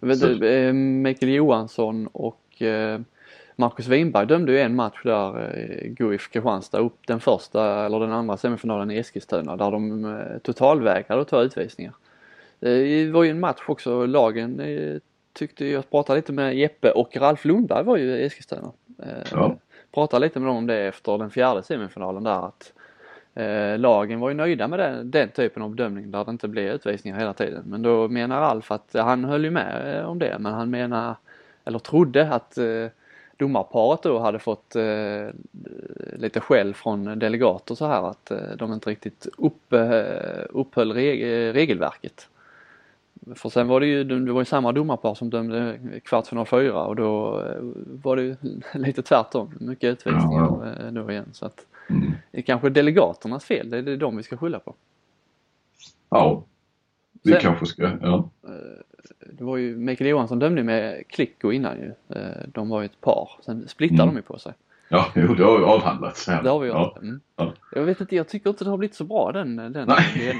[0.00, 3.00] Så- inte, eh, Mikael Johansson och eh,
[3.56, 8.12] Marcus Winberg dömde ju en match där eh, Guif Kristianstad upp den första eller den
[8.12, 11.92] andra semifinalen i Eskilstuna där de eh, totalvägrade att ta utvisningar.
[12.60, 14.60] Det var ju en match också, lagen
[15.34, 18.72] tyckte jag pratade lite med Jeppe och Ralf Lundberg var ju i Eskilstuna.
[19.02, 19.56] Eh, Ja.
[19.94, 22.72] Pratade lite med dem om det efter den fjärde semifinalen där att
[23.34, 26.74] eh, lagen var ju nöjda med den, den typen av bedömning där det inte blev
[26.74, 27.62] utvisningar hela tiden.
[27.66, 31.14] Men då menar Ralf att han höll ju med eh, om det men han menar,
[31.64, 32.86] eller trodde att eh,
[33.36, 35.28] domarparet då hade fått eh,
[36.16, 41.24] lite skäll från delegater så här att eh, de inte riktigt upp, eh, upphöll reg
[41.54, 42.28] regelverket.
[43.34, 46.96] För sen var det ju, det var ju samma domarpar som dömde kvartsfinal fyra och
[46.96, 47.56] då eh,
[48.02, 48.36] var det ju
[48.74, 51.28] lite tvärtom, mycket utvisningar eh, då igen.
[51.32, 52.12] Så att Mm.
[52.32, 54.74] det är kanske delegaternas fel, det är det de vi ska skylla på.
[56.10, 56.44] Ja.
[57.22, 58.28] Vi Sen- kanske ska, ja.
[59.32, 61.92] Det var ju, Mikael Johansson dömde med Klicko innan ju.
[62.08, 64.14] Eh, De var ju ett par, sen splittade Mm.
[64.14, 64.52] de ju på sig.
[64.88, 66.26] Ja, jo, det har ju avhandlats.
[66.26, 66.76] Det har vi gjort.
[66.76, 66.96] Ja.
[67.02, 67.20] Mm.
[67.36, 67.52] Ja.
[67.72, 70.34] Jag vet inte, jag tycker inte det har blivit så bra den, den Nej.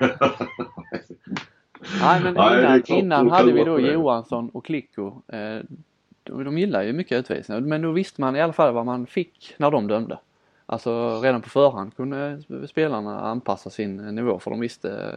[2.00, 3.80] Nej men Nej, innan, klart, innan hade vi då.
[3.80, 5.06] Johansson och Klicko.
[5.28, 5.58] Eh,
[6.22, 9.06] de, de gillar ju mycket utvisningar men då visste man i alla fall vad man
[9.06, 10.18] fick när de dömde.
[10.66, 15.10] Alltså redan på förhand kunde spelarna anpassa sin nivå för de visste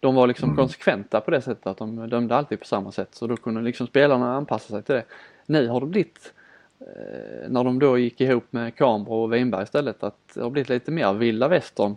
[0.00, 0.56] de var liksom Mm.
[0.56, 3.86] konsekventa på det sättet att de dömde alltid på samma sätt så då kunde liksom
[3.86, 5.04] spelarna anpassa sig till det.
[5.46, 6.32] Nu har det blivit
[6.80, 10.68] eh, när de då gick ihop med Kambro och Winberg istället att det har blivit
[10.68, 11.96] lite mer vilda västern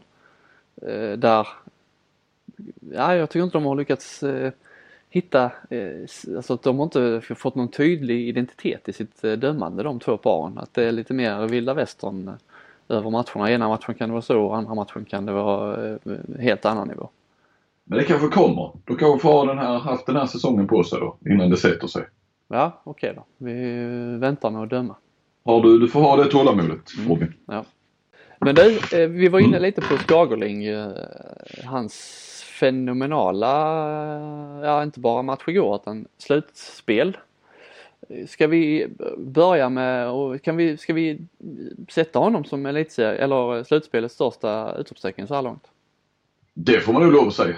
[0.81, 1.47] eh, där
[2.93, 4.51] ja, jag tycker inte de har lyckats eh,
[5.09, 5.89] hitta, eh,
[6.35, 10.17] alltså att de har inte fått någon tydlig identitet i sitt eh, dömande de två
[10.17, 10.57] paren.
[10.57, 12.33] Att det är lite mer vilda västern eh,
[12.97, 13.51] över matcherna.
[13.51, 15.97] Ena matchen kan det vara så och andra matchen kan det vara eh,
[16.39, 17.09] helt annan nivå.
[17.83, 18.71] Men det kanske kommer.
[18.85, 21.57] Då kanske får ha den här, haft den här säsongen på sig då, innan det
[21.57, 22.03] sätter sig.
[22.47, 23.25] Ja, okej då.
[23.37, 23.53] Vi
[24.17, 24.95] väntar med att döma.
[25.45, 27.09] Har du, du får ha det tålamodet Mm.
[27.09, 27.33] Robin.
[28.39, 30.65] Men du, eh, vi var inne lite på Skagerling.
[30.65, 30.87] eh,
[31.63, 31.93] Hans
[32.59, 33.47] fenomenala,
[34.63, 37.17] ja inte bara match igår utan slutspel.
[38.27, 38.87] Ska vi
[39.17, 41.19] börja med, och kan vi, ska vi
[41.89, 45.63] sätta honom som elitserie, eller slutspelets största utropstecken så här långt?
[46.53, 47.55] Det får man nog lov att säga.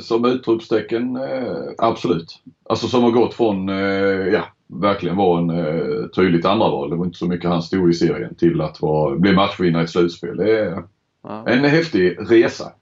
[0.00, 2.42] Som utropstecken, eh, absolut.
[2.68, 6.90] Alltså som har gått från, eh, ja, verkligen var en eh, tydligt andra val.
[6.90, 9.84] Det var inte så mycket han stod i serien till att vara, bli matchvinnare i
[9.84, 10.36] ett slutspel.
[10.36, 10.82] Det är,
[11.22, 11.48] Ja.
[11.48, 12.72] En häftig resa.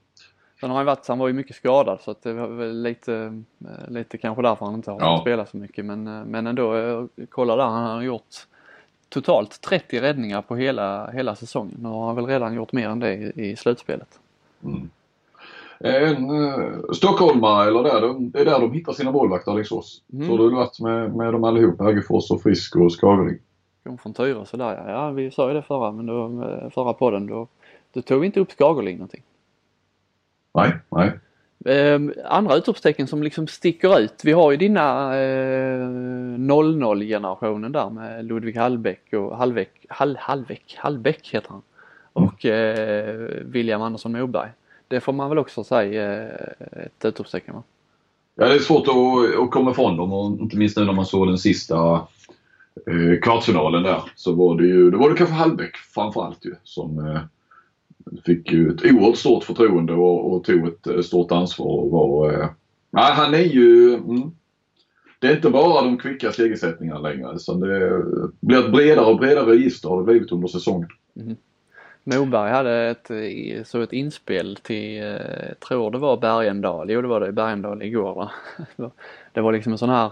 [0.59, 3.43] Sen har han varit, han var ju mycket skadad så att det var väl lite,
[3.65, 5.15] eh, lite kanske därför han inte har Ja.
[5.15, 8.35] fått spela så mycket men, eh, men ändå, eh, kolla där, han har gjort
[9.09, 11.75] totalt 30 räddningar på hela, hela säsongen.
[11.81, 14.19] Nu har han väl redan gjort mer än det i, i slutspelet.
[14.63, 14.89] Mm.
[15.79, 20.01] En uh, stockholmare eller där, de, det är där de hittar sina målvakter Alingsås.
[20.13, 20.27] Mm.
[20.27, 23.37] Så du har varit med, med dem allihop, Äggefors och Frisk och Skagerling.
[23.83, 24.91] Kom från Tyresö där ja.
[24.91, 27.47] ja, vi sa ju det förra, men då, eh, förra podden då,
[27.93, 29.21] då tog vi inte upp Skagerling någonting.
[30.53, 31.19] Nej, nej.
[31.65, 34.21] Eh, andra utropstecken som liksom sticker ut.
[34.23, 40.75] Vi har ju dina eh, 00 generationen där med Ludvig Hallbäck och Hallbäck, Hall, Hallbäck,
[40.77, 41.61] Hallbäck heter han.
[42.13, 44.49] Och eh, William Andersson Moberg.
[44.87, 47.63] Det får man väl också säga eh, ett utropstecken va?
[48.35, 51.05] Ja, det är svårt att, att komma ifrån dem och inte minst nu när man
[51.05, 52.07] såg den sista
[52.87, 57.07] eh, kvartsfinalen där så var det ju, det var det kanske Hallbäck framförallt ju som
[57.07, 57.21] eh,
[58.25, 62.33] fick ju ett oerhört stort förtroende och, och tog ett eh, stort ansvar och var,
[62.33, 62.49] eh,
[62.89, 64.31] nej, han är ju, mm,
[65.19, 68.03] det är inte bara de kvicka segersättningarna längre utan det
[68.39, 70.89] blir ett bredare och bredare register har det blivit under säsongen.
[71.13, 71.35] Mm-hmm.
[72.03, 77.07] Moberg hade ett, eh, så ett inspel till, eh, tror det var Bergendal, jo det
[77.07, 78.31] var det, Bergendal igår va?
[79.33, 80.11] Det var liksom en sån här eh,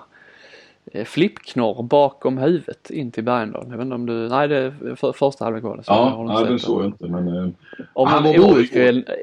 [1.06, 3.66] flippknorr bakom huvudet in till Bergendal.
[3.70, 5.84] Jag vet inte om du, nej det är för, första halvlek var det.
[5.84, 7.50] så jag Ja, inte nej, den såg jag inte men eh,
[7.94, 8.40] Om Han var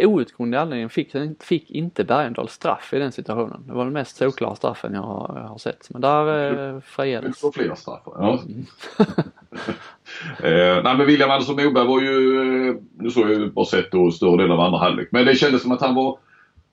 [0.07, 3.65] outgrundlig, anledning fick, fick inte Bergendahl straff i den situationen.
[3.67, 5.91] Det var den mest solklara straffen jag har, jag har sett.
[5.91, 7.41] Men där eh, det friades.
[7.41, 8.13] får fler straffar.
[8.19, 8.41] Ja.
[10.43, 13.93] Eh, nej men William Andersson Moberg var ju, eh, nu såg jag ju bara sett
[13.93, 15.09] då större del av andra halvlek.
[15.11, 16.19] Men det kändes som att han var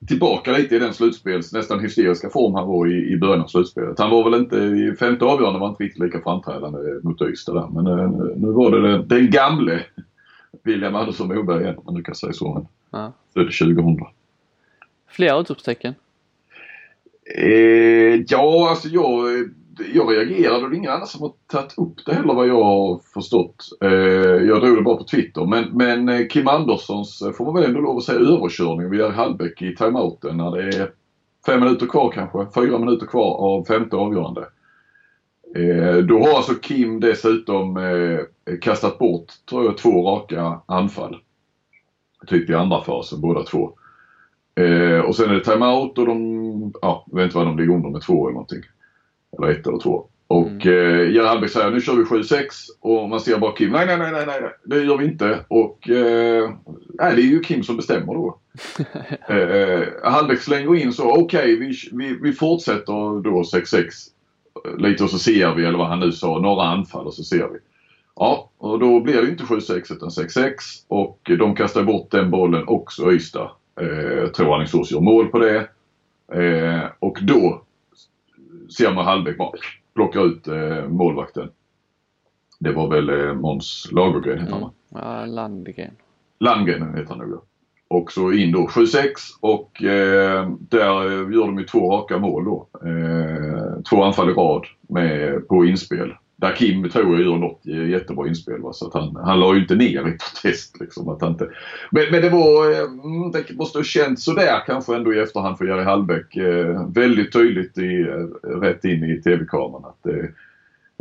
[0.06, 3.98] tillbaka lite i den slutspels, nästan hysteriska form han var i, i början av slutspelet.
[3.98, 7.68] Han var väl inte, i femte avgörande var inte riktigt lika framträdande mot Ystad där.
[7.68, 9.80] Men eh, nu var det den, den gamle
[10.64, 12.66] William Andersson Moberg igen om man nu kan säga så.
[12.90, 13.12] Ja.
[13.34, 13.96] född 2000.
[15.08, 15.94] Fler utropstecken.
[17.36, 19.28] Eh, ja, alltså jag,
[19.94, 22.64] jag reagerade och det är ingen annan som har tagit upp det heller vad jag
[22.64, 23.68] har förstått.
[23.80, 23.90] Eh,
[24.46, 25.44] jag drog det bara på Twitter.
[25.46, 29.62] Men, men eh, Kim Anderssons, får man väl ändå lov att säga, överkörning vid Hallbäck
[29.62, 30.90] i timeouten när det är
[31.46, 34.48] fem minuter kvar kanske, fyra minuter kvar av femte avgörande.
[35.56, 37.78] Eh, då har alltså Kim dessutom
[38.60, 41.16] kastat bort, tror jag, två raka anfall.
[42.26, 43.72] Typ i andra fasen båda två.
[44.54, 47.74] Eh, och sen är det timeout och de, ja, jag vet inte vad de ligger
[47.74, 48.62] under med två eller någonting.
[49.38, 50.06] Eller ett eller två.
[50.26, 50.68] Och Mm.
[50.68, 52.44] eh, Gerhard Hallbäck säger nu kör vi 7-6
[52.80, 55.38] och man ser bara Kim, nej nej nej nej, nej det gör vi inte.
[55.48, 56.50] Och eh,
[56.94, 58.38] nej, det är ju Kim som bestämmer då.
[59.34, 63.84] eh, Hallbäck slänger in så, okej vi, vi, vi fortsätter då 6-6.
[64.78, 67.48] Lite och så ser vi, eller vad han nu sa, några anfall och så ser
[67.48, 67.58] vi.
[68.16, 70.50] Ja, och då blir det inte 7-6 utan 6-6
[70.88, 73.50] och de kastar bort den bollen också Ystad.
[73.80, 75.56] Eh, tror Alingsås gör mål på det.
[76.34, 77.62] Eh, och då
[78.94, 79.52] man Hallbäck bara
[79.94, 81.50] plockar ut eh, målvakten.
[82.58, 84.72] Det var väl eh, Måns Lagergren heter han va?
[84.90, 85.04] Mm.
[85.04, 85.96] Ja, Landgren.
[86.40, 87.42] Landgren heter han nog ja.
[87.88, 89.02] Och så in då 7-6
[89.40, 92.68] och eh, där eh, gör de ju två raka mål då.
[92.88, 96.14] Eh, två anfall i rad med, på inspel.
[96.42, 98.60] Där Kim tror jag gör något jättebra inspel.
[98.60, 98.72] Va?
[98.72, 100.80] Så att han, han la ju inte ner i protest.
[100.80, 101.48] Liksom, att han inte...
[101.90, 105.58] men, men det var, eh, mm, det måste ha känts sådär kanske ändå i efterhand
[105.58, 106.36] för Jerry Hallbäck.
[106.36, 109.84] Eh, väldigt tydligt i, eh, rätt in i TV-kameran.
[109.84, 110.24] Att, eh,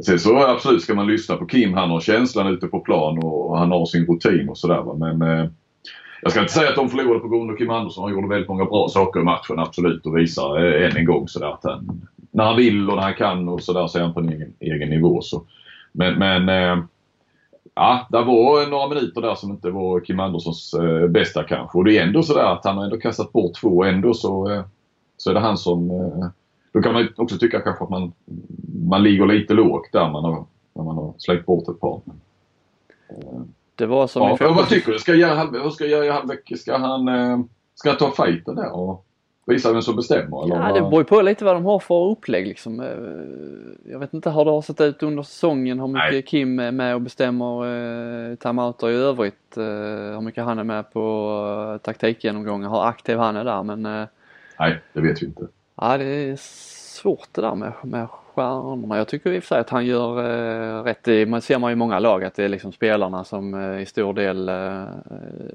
[0.05, 1.73] Sen så absolut ska man lyssna på Kim.
[1.73, 4.81] Han har känslan ute på plan och han har sin rutin och sådär.
[4.81, 4.93] va.
[4.93, 5.49] Men eh,
[6.21, 8.03] jag ska inte säga att de förlorade på grund av Kim Andersson.
[8.03, 11.27] Han gjorde väldigt många bra saker i matchen absolut och visar eh, än en gång
[11.27, 12.01] sådär att han,
[12.31, 14.53] när han vill och när han kan och sådär så är han på en egen,
[14.59, 15.21] egen nivå.
[15.21, 15.43] Så.
[15.91, 16.83] Men, men eh,
[17.75, 21.77] ja, det var några minuter där som inte var Kim Anderssons eh, bästa kanske.
[21.77, 24.63] Och det är ändå sådär att han har ändå kastat bort två ändå så, eh,
[25.17, 26.27] så är det han som eh,
[26.73, 28.13] då kan man också tycka kanske att man,
[28.89, 32.01] man ligger lite lågt där man har, när man har slängt bort ett par.
[32.05, 32.21] Men,
[33.75, 34.99] Det var som ja, vad tycker du?
[34.99, 37.39] Ska Jerry Hallbäck, ska Jerry Hallbäck, ska han, eh,
[37.75, 39.05] ska han ta fighten där och
[39.45, 40.43] visa vem som bestämmer?
[40.43, 40.55] Eller?
[40.55, 42.79] Ja, det beror ju på lite vad de har för upplägg liksom.
[42.79, 46.21] Eh, Jag vet inte hur det har sett ut under säsongen, hur mycket Nej.
[46.21, 47.65] Kim är med och bestämmer
[48.31, 49.57] eh, timeouter i övrigt.
[49.57, 49.63] Eh,
[50.13, 51.01] hur mycket han är med på
[51.73, 53.63] eh, taktikgenomgångar, hur aktiv han är där.
[53.63, 54.07] Men eh,
[54.59, 55.47] Nej, det vet vi inte.
[55.81, 58.97] ja, det är svårt det där med, med stjärnorna.
[58.97, 60.19] Jag tycker i och för sig att han gör
[60.79, 61.03] eh, rätt.
[61.03, 63.85] Det man ser man i många lag att det är liksom spelarna som eh, i
[63.85, 64.83] stor del eh,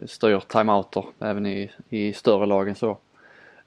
[0.06, 2.98] styr timeouter även i, i större lag än så.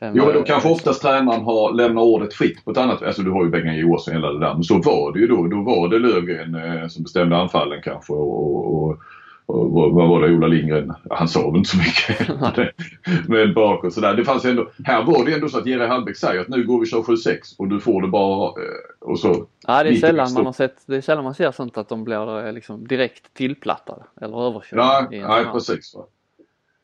[0.01, 3.31] Jo, men då kanske oftast tränaren har lämnat ordet fritt på ett annat Alltså du
[3.31, 4.53] har ju Bengan Johansson hela det där.
[4.53, 5.47] Men så var det ju då.
[5.47, 8.99] Då var det Lövgren eh, som bestämde anfallen kanske och, och,
[9.45, 12.27] och vad var det Ola Lindgren, han sa väl inte så mycket.
[13.27, 14.13] men bakåt sådär.
[14.13, 16.79] Det fanns ändå, här var det ändå så att Jerry Hallbäck säger att nu går
[16.79, 19.45] vi och kör 7-6 och du får det bara eh, och så.
[19.67, 22.03] Ja, det är sällan man har sett, det är sällan man ser sånt att de
[22.03, 25.07] blir eh, liksom direkt tillplattade eller överkörda.
[25.11, 25.95] Nej, nej precis.
[25.95, 26.03] Va?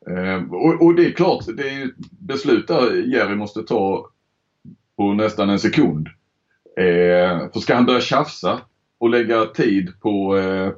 [0.09, 4.09] Eh, och, och det är klart, det är ett beslut där Jerry måste ta
[4.97, 6.07] på nästan en sekund.
[6.77, 8.59] Eh, för ska han börja tjafsa
[8.97, 10.71] och lägga tid på eh,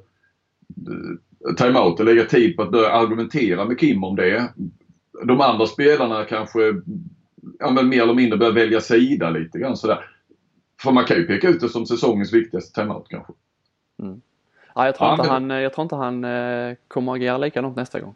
[1.57, 4.53] timeout och lägga tid på att börja argumentera med Kim om det.
[5.25, 6.59] De andra spelarna kanske
[7.59, 10.09] ja, men mer eller mindre börjar välja sida lite grann sådär.
[10.81, 13.33] För man kan ju peka ut det som säsongens viktigaste timeout kanske.
[14.75, 17.75] Ja, jag tror Ja, inte men- han, jag tror inte han eh, kommer agera likadant
[17.75, 18.15] nästa gång.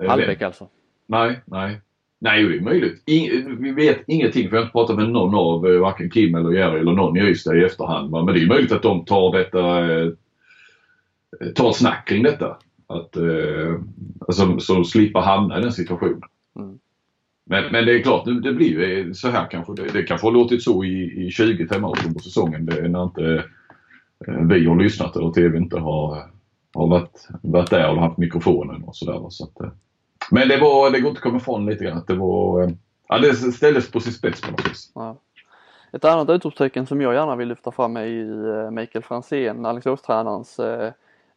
[0.00, 0.68] Hallbäck alltså.
[1.06, 1.80] Nej, nej.
[2.18, 3.02] Nej, det är möjligt.
[3.06, 6.34] Ing, vi vet ingenting för jag har inte pratat med någon av eh, varken Kim
[6.34, 8.10] eller Jerry eller någon i Ystad i efterhand.
[8.10, 10.10] Men det är möjligt att de tar detta, eh,
[11.54, 12.56] tar snack kring detta.
[12.86, 13.80] Att, eh,
[14.28, 16.22] alltså, så slippa hamna i den situationen.
[16.58, 16.78] Mm.
[17.44, 19.74] Men, men det är klart, det blir ju så här kanske.
[19.74, 22.66] Det, det kanske har låtit så i, i 20 timmar på säsongen.
[22.66, 23.44] Det är när inte
[24.26, 26.30] eh, vi har lyssnat eller TV inte har,
[26.74, 29.26] har varit, varit där och haft mikrofonen och sådär.
[29.30, 29.70] Så att, eh,
[30.30, 32.62] men det, var, det går inte att komma ifrån lite grann att det var...
[32.62, 32.70] Eh,
[33.08, 34.92] ja, det ställdes på sin spets på något vis.
[34.94, 35.16] Ja.
[35.92, 40.58] Ett annat utropstecken som jag gärna vill lyfta fram är eh, ju Mikael Franzén, Alingsås-tränarens
[40.58, 40.92] eh,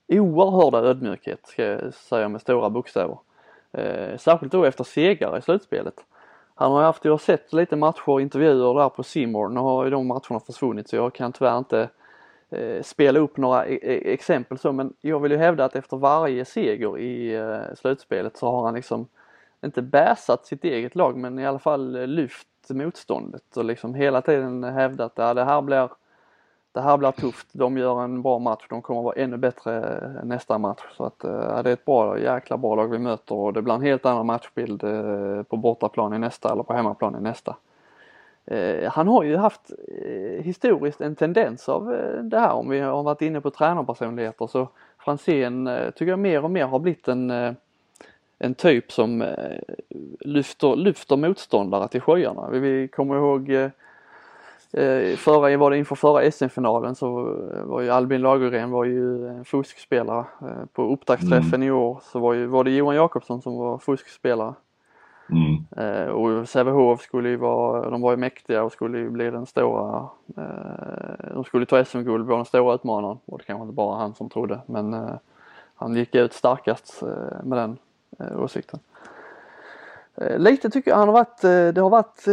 [0.08, 3.18] oerhörda ödmjukhet, ska jag säga med stora bokstäver.
[3.72, 5.94] Eh, särskilt då efter segrar i slutspelet.
[6.56, 9.50] Han har ju haft, jag har sett lite matcher och intervjuer där på Simor.
[9.50, 11.88] Nu har ju de matcherna försvunnit så jag kan tyvärr inte eh,
[12.52, 15.98] Eh, spela upp några e-, e-, exempel så men jag vill ju hävda att efter
[15.98, 19.08] varje seger i eh, slutspelet så har han liksom
[19.62, 24.22] inte bäsat sitt eget lag men i alla fall eh, lyft motståndet och liksom hela
[24.22, 25.90] tiden hävdat att ja, det här blir
[26.72, 27.48] det här blir tufft.
[27.52, 28.66] De gör en bra match.
[28.70, 30.82] De kommer vara ännu bättre nästa match.
[30.98, 33.74] Så att ja, det är ett bra, jäkla bra lag vi möter och det blir
[33.74, 34.82] en helt annan matchbild
[35.48, 37.56] på bortaplan i nästa eller på hemmaplan i nästa.
[38.50, 42.80] Eh, Han har ju haft eh, historiskt en tendens av eh, det här om vi
[42.80, 47.56] har varit inne på tränarpersonligheter så Franzén tycker jag mer och mer har blivit en
[48.42, 49.24] en typ som
[50.20, 52.50] lyfter, lyfter motståndare till skyarna.
[52.50, 53.72] Vi, kommer ihåg
[55.18, 57.36] förra, var det inför förra SM-finalen så
[57.66, 60.26] var ju Albin Lagergren var ju en fuskspelare.
[60.74, 64.54] På upptaktsträffen i år så var, ju, var det Johan Jakobsson som var fuskspelare.
[65.32, 65.66] Mm.
[65.78, 69.46] Eh, och Sävehof skulle ju vara, de var ju mäktiga och skulle ju bli den
[69.46, 73.18] stora, eh, de skulle ta SM-guld, vara den stora utmanaren.
[73.26, 75.16] Och det kanske inte bara han som trodde men eh,
[75.76, 77.04] han gick ut starkast
[77.44, 77.78] med den
[78.36, 78.80] åsikten.
[80.38, 81.42] Lite tycker jag han har varit,
[81.76, 82.24] det har varit,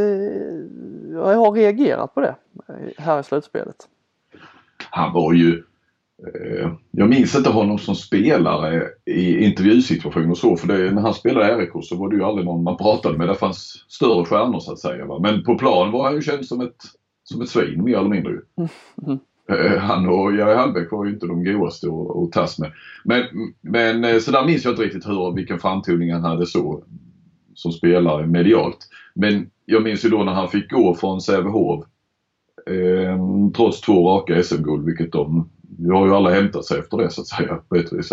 [1.12, 2.34] jag har reagerat på det
[2.98, 3.88] här i slutspelet.
[4.90, 5.62] Han var ju...
[6.24, 10.56] Eh, jag minns inte honom som spelare i intervjusituationer och så.
[10.56, 13.18] För det, när han spelade i RIK så var det ju aldrig någon man pratade
[13.18, 13.28] med.
[13.28, 15.06] Det fanns större stjärnor så att säga.
[15.06, 15.18] Va?
[15.18, 16.76] Men på plan var han ju känd som ett,
[17.24, 18.32] som ett svin mer eller mindre.
[19.48, 22.72] Eh, Han och Jerry Hallbäck var ju inte de godaste att, att tas med.
[23.04, 23.22] Men,
[23.60, 26.84] men eh, så där minns jag inte riktigt hur, vilken framtoning han hade så
[27.54, 28.78] som spelare medialt.
[29.14, 31.84] Men jag minns ju då när han fick gå från Sävehof
[32.70, 33.18] eh,
[33.56, 37.20] trots två raka SM-guld, vilket de nu har ju alla hämtat sig efter det så
[37.20, 37.56] att säga.
[37.68, 38.12] på ett vis,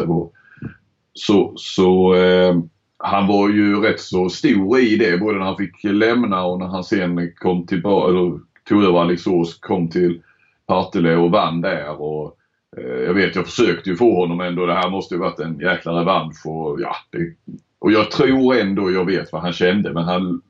[1.14, 2.56] Så, så eh,
[2.98, 6.68] han var ju rätt så stor i det både när han fick lämna och när
[6.68, 8.40] han sen kom tillbaka, eller
[8.70, 10.22] tog över Alingsås, kom till
[10.68, 12.02] Partille och vann där.
[12.02, 12.38] Och,
[12.78, 14.66] eh, jag vet, jag försökte ju få honom ändå.
[14.66, 16.46] Det här måste ju varit en jäkla revansch.
[16.46, 17.36] Och, ja, det,
[17.80, 20.42] och jag tror ändå jag vet vad han kände men han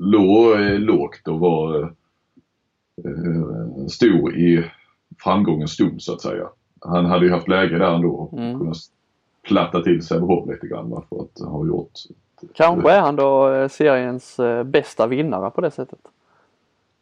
[0.00, 1.82] låg eh, lågt och var
[3.04, 4.64] eh, stor i
[5.18, 6.48] framgångens stund så att säga.
[6.80, 8.58] Han hade ju haft läge där ändå och Mm.
[8.58, 8.76] kunnat
[9.42, 11.90] platta till Sävehof lite grann för att ha gjort
[12.54, 15.98] Kanske är han då eh, seriens eh, bästa vinnare på det sättet.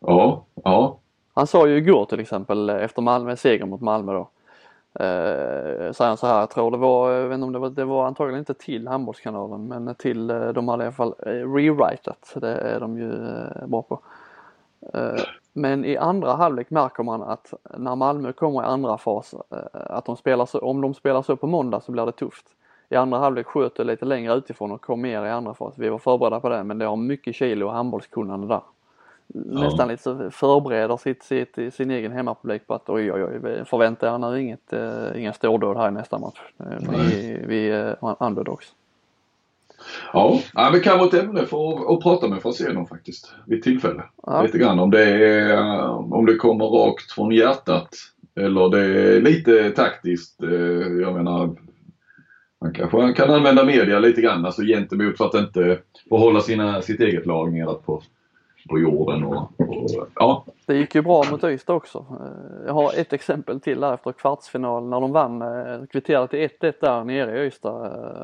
[0.01, 0.99] Ja, ja.
[1.35, 4.29] Han sa ju igår till exempel eh, efter Malmö, seger mot Malmö då.
[5.05, 7.71] Eh, sa han så här, jag tror det var, jag vet inte om det var,
[7.71, 11.15] det var antagligen inte till handbollskanalen men till, de hade i alla fall
[11.55, 12.33] rewritat.
[12.35, 13.11] Det är de ju
[13.67, 14.01] bra på.
[14.93, 15.23] Eh,
[15.57, 20.05] Men i andra halvlek märker man att när Malmö kommer i andra fas, eh, att
[20.05, 22.47] de spelar så, om de spelar så på måndag så blir det tufft.
[22.89, 25.75] I andra halvlek sköt det lite längre utifrån och kom mer i andra fas.
[25.79, 28.63] Vi var förberedda på det men det har mycket kilo och handbollskunnande där.
[29.27, 34.15] Nästan lite så förbereder sitt, sitt, sin egen hemmapublik på att oj oj oj, förvänta
[34.15, 36.41] er nu inget, uh, inga stordåd här i nästa match.
[36.61, 38.75] Uh, vi, vi är uh, underdogs.
[40.13, 44.03] Ja, ja men kan vara ett ämne för att prata med Franzén faktiskt vid tillfälle.
[44.27, 44.43] Ja.
[44.43, 47.89] Lite grann om det, är, om det kommer rakt från hjärtat
[48.37, 50.37] eller det är lite taktiskt.
[51.01, 51.57] Jag menar,
[52.61, 55.79] man kanske kan använda media lite grann alltså gentemot för att inte
[56.09, 58.03] få hålla sina, sitt eget lag nere på,
[58.69, 59.25] på jorden.
[59.25, 60.45] Och, och, ja.
[60.67, 62.07] Det gick ju bra mot Ystad också.
[62.67, 65.43] Jag har ett exempel till där efter kvartsfinal när de vann,
[65.87, 67.71] kvitterade till 1-1 där nere i Ystad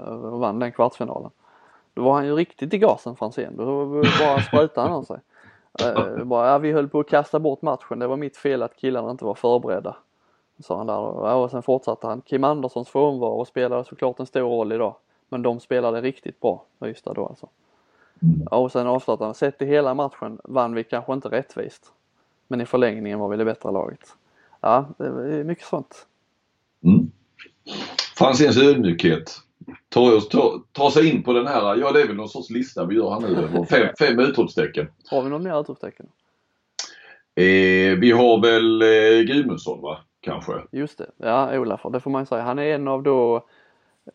[0.08, 1.30] och vann den kvartsfinalen.
[2.00, 3.56] Då var han ju riktigt i gasen Franzén.
[3.56, 3.86] Då
[4.20, 5.20] bara sprutade han av sig.
[5.82, 7.98] Uh, bara, ja, vi höll på att kasta bort matchen.
[7.98, 9.96] Det var mitt fel att killarna inte var förberedda.
[10.58, 10.94] Sa han där.
[10.94, 12.20] Ja, och sen fortsatte han.
[12.20, 14.94] Kim Anderssons frånvaro spelade såklart en stor roll idag.
[15.28, 17.48] Men de spelade riktigt bra, Ystad då alltså.
[18.50, 19.34] Ja, Och sen avslutade han.
[19.34, 21.92] Sett i hela matchen vann vi kanske inte rättvist.
[22.48, 24.16] Men i förlängningen var vi det bättre laget.
[24.60, 26.06] Ja, det är mycket sånt.
[26.84, 27.10] Mm.
[28.16, 29.42] Franzéns ödmjukhet
[29.88, 32.50] tar, oss, tar, tar sig in på den här, ja det är väl någon sorts
[32.50, 33.66] lista vi gör här nu.
[33.66, 34.86] Fem, fem utropstecken.
[35.10, 36.06] Har vi någon mer utropstecken?
[37.34, 39.98] Eh, vi har väl eh, Gudmundsson va?
[40.20, 40.52] Kanske.
[40.72, 42.42] Just det, ja Olafur, det får man säga.
[42.42, 43.44] Han är en av då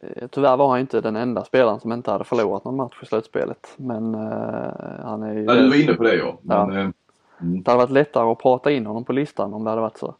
[0.01, 3.05] eh, Tyvärr var han inte den enda spelaren som inte hade förlorat någon match i
[3.05, 3.73] slutspelet.
[3.77, 5.45] Men eh, han är ju...
[5.45, 6.39] Nej, du var inne på det ja.
[6.41, 6.79] Men, ja.
[6.79, 6.89] Eh,
[7.41, 7.63] mm.
[7.63, 10.15] Det hade varit lättare att prata in honom på listan om det hade varit så.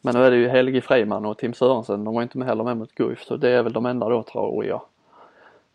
[0.00, 2.64] Men nu är det ju Helge Freiman och Tim Sörensen, de var inte med heller
[2.64, 4.80] med mot Guif så det är väl de enda då tror jag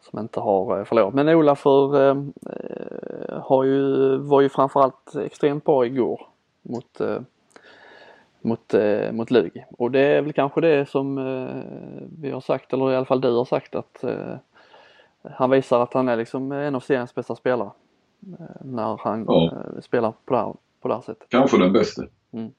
[0.10, 1.14] som inte har eh, förlorat.
[1.14, 2.18] Men Olafur eh,
[2.50, 6.28] eh, har ju, var ju framförallt extremt bra igår
[6.62, 7.20] mot, eh,
[8.42, 9.66] mot, eh, mot Lugi.
[9.78, 11.64] Och det är väl kanske det som eh,
[12.20, 14.36] vi har sagt, eller i alla fall du har sagt att eh,
[15.32, 17.72] han visar att han är liksom en av seriens bästa spelare.
[18.62, 19.52] när han ja.
[19.82, 21.30] spelar på det, här, på det här sättet.
[21.30, 22.04] Kanske den bästa.
[22.32, 22.52] Mm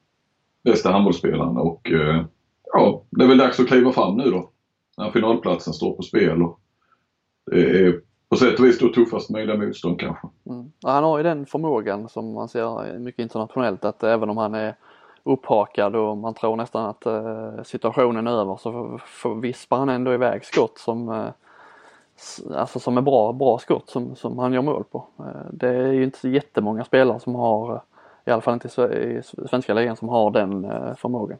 [0.65, 2.25] bästa handbollsspelaren och eh,
[2.73, 4.49] ja, det är väl dags att kliva fram nu då.
[4.97, 6.59] När finalplatsen står på spel och
[7.51, 10.27] det är på sätt och vis då tuffast möjliga motstånd kanske.
[10.49, 10.71] Mm.
[10.83, 14.75] han har ju den förmågan som man ser mycket internationellt att även om han är
[15.23, 18.59] upphakad och man tror nästan att eh, situationen är över
[19.21, 21.29] så vispar han ändå iväg skott som eh,
[22.55, 25.05] Alltså som är bra, bra skott som, som han gör mål på.
[25.51, 27.81] Det är ju inte så jättemånga spelare som har
[28.25, 31.37] i alla fall inte i svenska ligan som har den eh, förmågan.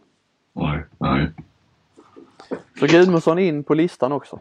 [0.53, 1.31] Nej, nej.
[2.79, 4.39] Så Gudmundsson in på listan också?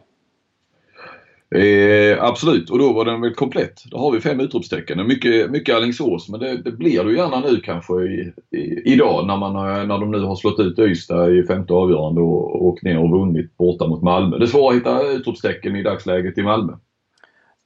[1.55, 3.83] Eh, absolut och då var den väl komplett.
[3.91, 5.07] Då har vi fem utropstecken.
[5.07, 9.37] Mycket, mycket Alingsås men det, det blir det gärna nu kanske i, i, idag när,
[9.37, 9.53] man,
[9.87, 13.57] när de nu har slått ut Ystad i femte avgörande och åkt ner och vunnit
[13.57, 14.37] borta mot Malmö.
[14.37, 16.73] Det är svårt att hitta utropstecken i dagsläget i Malmö.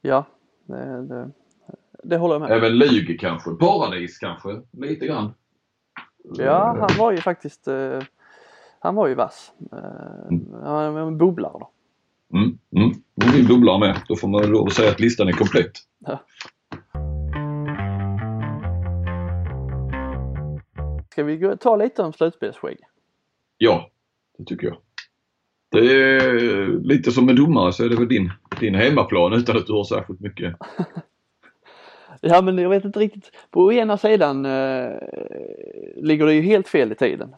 [0.02, 0.26] Ja,
[0.66, 1.30] det, det,
[2.04, 3.52] det håller jag med Även Lugi kanske.
[3.52, 5.34] Paradis kanske, lite grann.
[6.24, 8.00] Ja, han var ju faktiskt eh,
[8.80, 9.52] Han var ju vass.
[9.72, 10.54] Eh, mm.
[10.64, 11.70] Han är en bubblare då.
[12.34, 12.92] Mm, mm.
[13.34, 14.02] Min bubblare med.
[14.08, 15.72] Då får man lov att säga att listan är komplett.
[16.00, 16.20] Ja.
[21.12, 22.78] Ska vi ta lite om slutspelsskägg?
[23.58, 23.90] Ja,
[24.38, 24.78] det tycker jag.
[25.72, 29.68] Det är lite som en domare så är det väl din, din hemmaplan utan att
[29.68, 30.56] du har särskilt mycket
[32.22, 33.32] Ja men jag vet inte riktigt.
[33.52, 34.92] På ena sidan eh,
[35.96, 37.36] ligger det ju helt fel i tiden.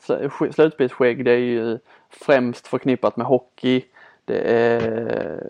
[0.51, 1.79] Slutspelsskägg det är ju
[2.09, 3.84] främst förknippat med hockey.
[4.25, 5.43] Det är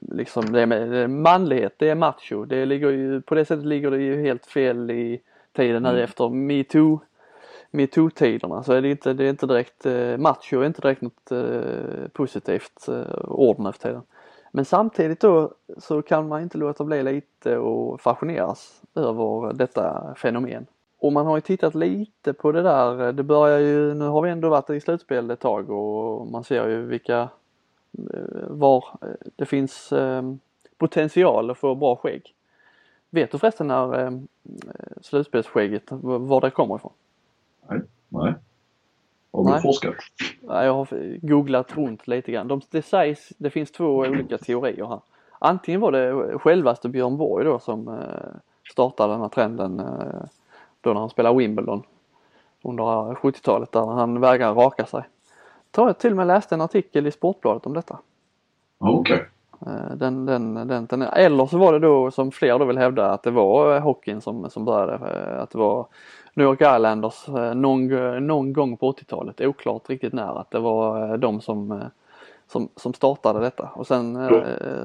[0.00, 2.44] liksom det är, med, det är manlighet, det är macho.
[2.44, 5.20] Det ligger ju, på det sättet ligger det ju helt fel i
[5.52, 6.04] tiden nu mm.
[6.04, 7.00] efter metoo
[7.70, 11.32] metoo-tiderna så är det inte, det är inte direkt eh, macho är inte direkt något
[11.32, 14.02] eh, positivt eh, ord nu för tiden.
[14.56, 20.66] Men samtidigt då så kan man inte låta bli lite och fascineras över detta fenomen.
[20.98, 24.30] Och man har ju tittat lite på det där, det börjar ju, nu har vi
[24.30, 27.28] ändå varit i slutspel ett tag och man ser ju vilka,
[28.14, 30.38] eh, var eh, det finns ehm,
[30.78, 32.34] potential att få bra skägg.
[33.10, 36.92] Vet du förresten när ehm, eh, slutspelsskägget, var det kommer ifrån?
[37.68, 38.34] Nej, nej.
[39.44, 39.94] Har du forskat?
[40.40, 42.48] jag har googlat runt lite grann.
[42.48, 45.00] De, det sägs, det finns två olika teorier här.
[45.38, 47.94] Antingen var det självaste Björn Borg då som eh,
[48.72, 50.24] startade den här trenden eh,
[50.80, 51.82] då när han spelade Wimbledon
[52.62, 52.84] under
[53.14, 55.02] 70-talet där han vägrade raka sig.
[55.76, 57.98] Jag till och med läste en artikel i Sportbladet om detta.
[58.78, 59.26] Okej.
[59.60, 59.74] Okay.
[59.74, 63.10] Eh, Den, den, den, den, eller så var det då som fler då vill hävda
[63.10, 64.94] att det var hockeyn som, som började.
[65.42, 65.86] Att det var
[66.36, 67.86] New York Islanders eh, någon,
[68.26, 71.86] någon gång på 80-talet, oklart riktigt när, att det var eh, de som, eh,
[72.48, 74.30] som, som startade detta och sen eh,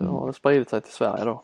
[0.07, 1.43] har det spridit sig till Sverige då.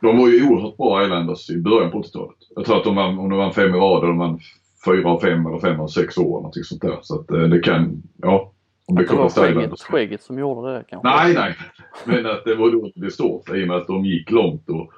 [0.00, 2.36] De var ju oerhört bra Islanders i början på 80-talet.
[2.56, 4.40] Jag tror att de vann, om de vann fem i rad eller de vann
[4.86, 6.98] fyra av fem eller fem av sex år någonting sånt där.
[7.02, 8.52] Så att det kan, ja.
[8.86, 11.08] Om det Att det var skägget, skägget som gjorde det kanske.
[11.08, 11.56] Nej, nej.
[12.04, 14.70] Men att det var då det står sig i och med att de gick långt
[14.70, 14.92] och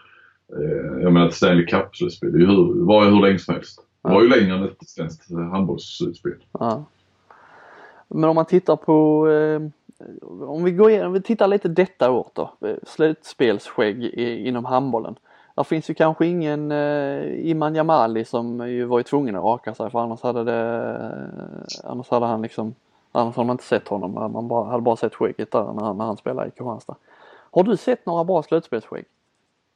[0.59, 2.46] eh, jag menar ett Stanley Cup-slutspel det
[2.84, 3.86] var hur länge som helst.
[4.07, 6.44] Det var ju längre än ett svenskt handbollsslutspel.
[6.52, 6.84] Ja.
[8.09, 9.61] Men om man tittar på, eh,
[10.48, 15.16] om vi går igenom, vi tittar lite detta år då, eh, slutspelsskägg i, inom handbollen.
[15.54, 19.74] Där finns ju kanske ingen eh, Iman Jamali som ju var ju tvungen att raka
[19.74, 22.74] sig för annars hade det, eh, annars hade han liksom,
[23.12, 25.98] annars hade man inte sett honom, man bara, hade bara sett skägget där när han,
[25.98, 26.96] när han spelade i Kristianstad.
[27.50, 29.04] Har du sett några bra slutspelsskägg?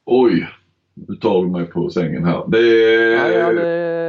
[0.04, 0.48] Oj,
[0.94, 2.44] nu tar du mig på sängen här.
[2.46, 2.58] Det,
[3.22, 3.99] Nej, ja, det,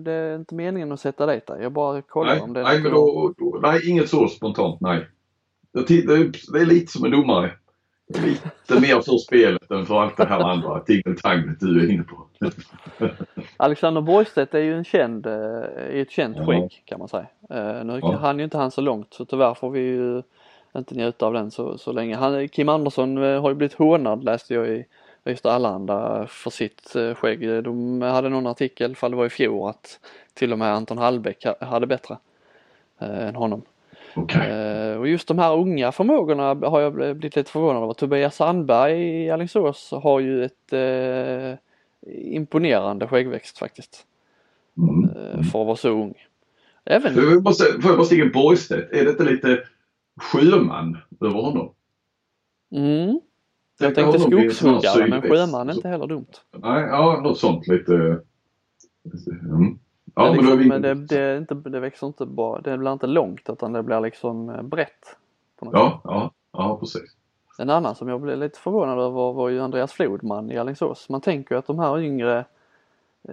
[0.00, 1.62] det är inte meningen att sätta dit dig.
[1.62, 4.80] Jag bara kollar nej, om det är nej, men då, då, nej, inget så spontant,
[4.80, 5.06] nej.
[5.72, 7.52] Det, är- det är lite som en domare.
[8.24, 12.26] Lite mer för spelet än för allt det här andra tingeltanglet du är inne på.
[13.56, 16.46] Alexander Borgstedt är ju en känd, eh, är ett känt Ja.
[16.46, 17.26] skägg kan man säga.
[17.50, 18.16] Eh, Nu Ja.
[18.16, 20.22] hann ju inte han så långt så tyvärr får vi ju
[20.76, 22.16] inte njuta av den så, så länge.
[22.16, 24.84] Han, Kim Andersson eh, har ju blivit hånad läste jag i
[25.26, 27.64] Ystad Allehanda för sitt eh, skägg.
[27.64, 30.00] De hade någon artikel, fall det var i fjol, att
[30.34, 32.18] till och med Anton Hallbäck ha- hade bättre
[32.98, 33.62] eh, än honom.
[34.16, 34.50] Okej.
[34.50, 37.92] Eh, och just de här unga förmågorna har jag blivit lite förvånad över.
[37.92, 41.54] Tobias Sandberg i Alingsås har ju ett eh,
[42.16, 44.04] imponerande skäggväxt faktiskt.
[44.78, 45.44] Mm.
[45.44, 46.14] för att vara så ung.
[46.84, 48.92] Även, jag säga- får jag bara sticka in Borgstedt?
[48.92, 49.62] Är det inte lite
[50.20, 51.74] sjöman över honom?
[52.72, 53.20] mm,
[53.78, 56.26] jag Tänk tänkte skogshuggare men sjöman är inte heller dumt.
[56.52, 57.92] Nej, ja, något sånt lite.
[57.94, 59.78] Mm.
[60.14, 62.92] Ja, det, men liksom, vi det, det, är inte, det växer inte bara, det blir
[62.92, 65.16] inte långt utan det blir liksom eh, brett.
[65.60, 67.16] Ja, ja, ja, precis.
[67.58, 71.08] En annan som jag blev lite förvånad över var ju Andreas Flodman i Alingsås.
[71.08, 72.44] Man tänker ju att de här yngre eh,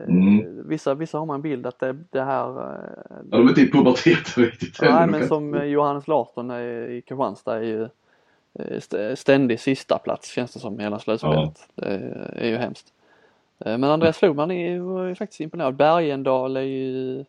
[0.08, 0.68] Mm.
[0.68, 3.62] Vissa, vissa har man en bild att det, det här eh, Ja, de är inte
[3.62, 4.82] i puberteten riktigt.
[4.82, 7.90] Nej men som Johannes Larsson i Kristianstad är ju
[9.16, 11.70] ständig sista plats känns det som hela slutspelet.
[11.76, 11.86] Det
[12.36, 12.94] är ju hemskt.
[13.60, 15.76] Eh, Men Andreas Flodman är var ju faktiskt imponerad.
[15.76, 17.20] Bergendal är ju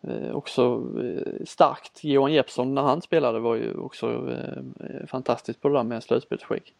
[0.00, 2.04] eh, också eh, starkt.
[2.04, 6.74] Johan Jeppsson när han spelade var ju också eh, fantastiskt på det där med slutspelsskägg.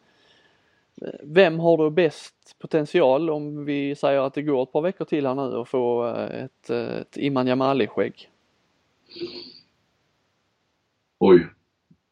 [1.01, 5.05] Eh, Vem har då bäst potential om vi säger att det går ett par veckor
[5.05, 8.29] till här nu och få eh, ett, eh, ett Iman Jamali-skägg?
[11.19, 11.47] Oj.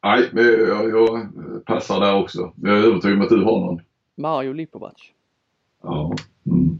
[0.04, 1.28] Nej, men jag, jag
[1.66, 2.52] passar där också.
[2.62, 3.80] Jag är övertygad om att du har någon.
[4.14, 4.92] Mario Lipovac.
[5.82, 6.14] Ja.
[6.46, 6.78] Mm.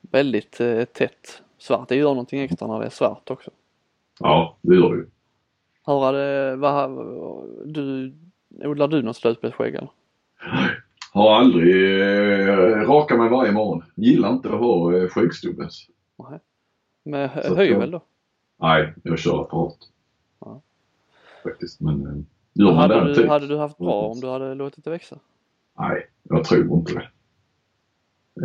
[0.00, 1.88] Väldigt eh, tätt svart.
[1.88, 3.50] Det gör någonting extra när det är svart också.
[4.20, 5.08] Ja, det gör du.
[5.86, 6.90] Hur hade, vad,
[7.64, 8.14] du,
[8.64, 9.90] odlar du något slutspelsskägg eller?
[11.12, 12.56] Har aldrig eh,
[12.86, 13.84] rakat mig varje morgon.
[13.94, 15.86] Gillar inte att ha eh, skäggstubbens.
[17.02, 18.00] Med hö- Så att höjvel då?
[18.60, 19.78] Nej, jag kör apparat.
[21.44, 22.12] Faktiskt, men eh,
[22.54, 23.28] gör man hade, den du, typ?
[23.28, 25.16] hade du haft bra om du hade låtit det växa?
[25.78, 27.08] Nej, jag tror inte det.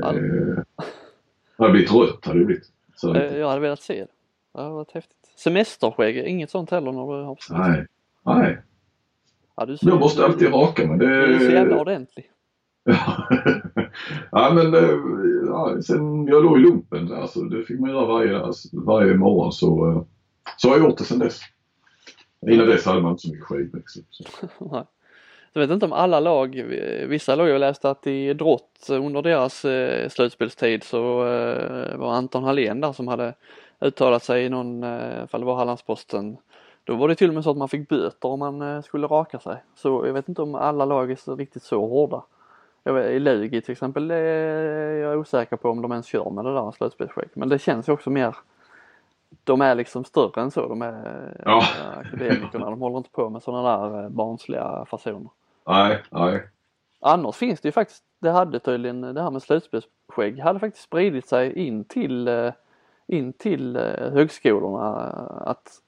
[0.03, 0.63] All- Eh,
[1.57, 2.71] hade blivit rött hade det blivit.
[2.95, 4.07] Så, Eh, Jag hade velat se det.
[4.53, 5.15] Det hade varit häftigt.
[5.35, 7.85] Semesterskägg, inget sånt heller när du har nej.
[8.25, 8.61] Nej,
[9.57, 10.97] Ja, du jag måste alltid raka mig.
[10.99, 12.31] Det, Du är så jävla ordentlig.
[14.31, 14.89] ja men eh,
[15.47, 18.41] ja, sen jag låg i lumpen alltså, det fick man göra varje,
[18.73, 20.01] varje morgon så, eh,
[20.57, 21.39] så har jag gjort det sen dess.
[22.47, 24.05] Innan dess hade man inte så mycket skit.
[24.09, 24.85] Så.
[25.53, 26.55] Jag vet inte om alla lag,
[27.07, 32.43] vissa lag jag läste att i Drott under deras eh, slutspelstid så eh, var Anton
[32.43, 33.33] Hallén där som hade
[33.79, 36.37] uttalat sig i någon, eh, fall det var Hallandsposten.
[36.83, 39.07] Då var det till och med så att man fick böter om man eh, skulle
[39.07, 39.63] raka sig.
[39.75, 42.23] Så jag vet inte om alla lag är så riktigt så hårda.
[42.83, 46.45] Jag vet, I Lugi till exempel är jag osäker på om de ens kör med
[46.45, 47.29] det där slutspelsskägg.
[47.33, 48.35] Men det känns ju också mer
[49.43, 50.67] de är liksom större än så.
[50.67, 51.63] De är Ja.
[51.97, 52.69] akademikerna.
[52.69, 55.29] De håller inte på med sådana där eh, barnsliga fasoner.
[55.67, 56.47] Nej, nej.
[56.99, 61.27] Annars finns det ju faktiskt, det hade tydligen det här med slutspelsskägg hade faktiskt spridit
[61.27, 62.51] sig in till, eh,
[63.07, 64.95] in till eh, högskolorna
[65.45, 65.81] att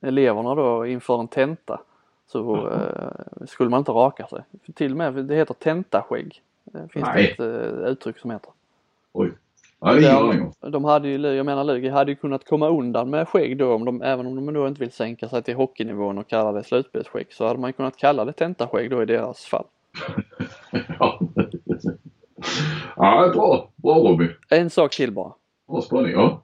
[0.00, 1.80] eleverna då inför en tenta
[2.26, 4.42] så eh, skulle man inte raka sig.
[4.74, 6.42] Till och med, det heter tentaskägg.
[6.64, 7.30] Det finns det Nej.
[7.30, 8.50] ett eh, uttryck som heter.
[9.12, 9.32] Oj.
[9.82, 10.52] Det är ingen.
[10.60, 13.74] De, de hade ju, jag menar Lugi hade ju kunnat komma undan med skägg då
[13.74, 16.64] om de, även om de då inte vill sänka sig till hockeynivån och kalla det
[16.64, 19.64] slutspelsskägg så hade man kunnat kalla det tentaskägg då i deras fall.
[20.98, 21.20] ja.
[22.96, 23.70] ja, bra.
[23.76, 24.30] Bra Robin.
[24.48, 25.32] En sak till bara.
[25.68, 26.12] Bra spaning.
[26.12, 26.42] Ja.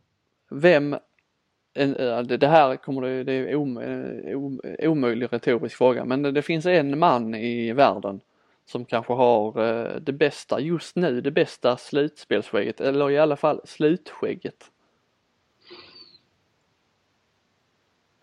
[0.51, 0.97] Vem,
[2.39, 6.67] det här kommer det, det är om, eh, om, omöjlig retorisk fråga, men det finns
[6.67, 8.21] en man i världen
[8.69, 13.61] som kanske har eh, det bästa, just nu, det bästa slutspelsskägget, eller i alla fall
[13.65, 14.71] slutskägget.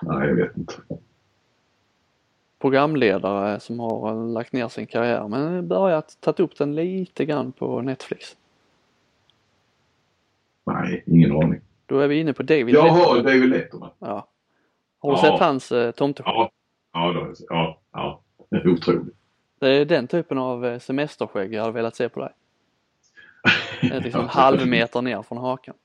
[0.01, 0.73] Nej, jag vet inte.
[2.59, 7.81] Programledare som har lagt ner sin karriär men börjat tagit upp den lite grann på
[7.81, 8.37] Netflix.
[10.63, 11.61] Nej, ingen aning.
[11.85, 13.23] Då är vi inne på David Jaha, Letterman.
[13.23, 13.89] David Letterman.
[13.99, 14.27] Ja.
[14.99, 15.21] Har du Ja.
[15.21, 16.33] sett hans eh, tomteskägg?
[16.33, 16.51] Ja.
[16.93, 18.21] Ja, då, ja, ja.
[18.65, 19.15] Otroligt.
[19.65, 22.29] Det är den typen av eh, semesterskägg jag hade velat se på dig.
[23.81, 25.75] Det är liksom en halv meter ner från hakan.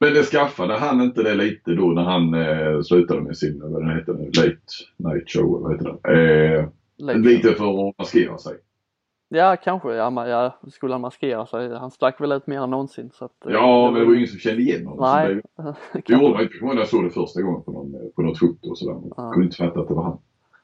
[0.00, 3.82] Men det skaffade han inte det lite då när han eh, slutade med sin, vad
[3.82, 4.58] den heter nu, Late
[4.96, 6.54] Night Show, vad heter det?
[6.56, 6.68] Eh,
[6.98, 7.18] Lite.
[7.18, 8.56] lite för att maskera sig.
[9.28, 9.94] Ja, kanske.
[9.94, 11.74] Ja, man, ja, skulle han maskera sig?
[11.74, 13.10] Han stack väl ut mer än någonsin.
[13.14, 15.04] Så att, eh, Ja, men det var ju ingen som kände igen honom.
[15.14, 15.34] Nej.
[15.34, 15.74] Det,
[16.06, 16.54] det gjorde man inte.
[16.54, 18.94] Jag kommer jag såg det första gången på, någon, på något foto och sådär.
[18.94, 19.30] Man Ja.
[19.32, 20.18] kunde inte fatta att det var han.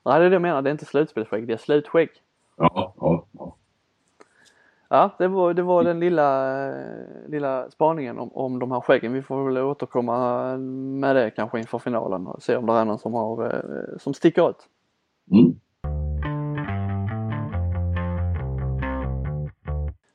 [0.05, 0.63] Nej, det är det jag menar.
[0.63, 2.09] Det är inte slutspelsskägg, det är slutskägg.
[2.57, 3.57] Ja, ja, ja.
[4.89, 9.13] Ja, det var, det var den lilla, eh, lilla spaningen om, om de här skäggen.
[9.13, 12.99] Vi får väl återkomma med det kanske inför finalen och se om det är någon
[12.99, 14.69] som, har, eh, som sticker ut.
[15.31, 15.61] Mm.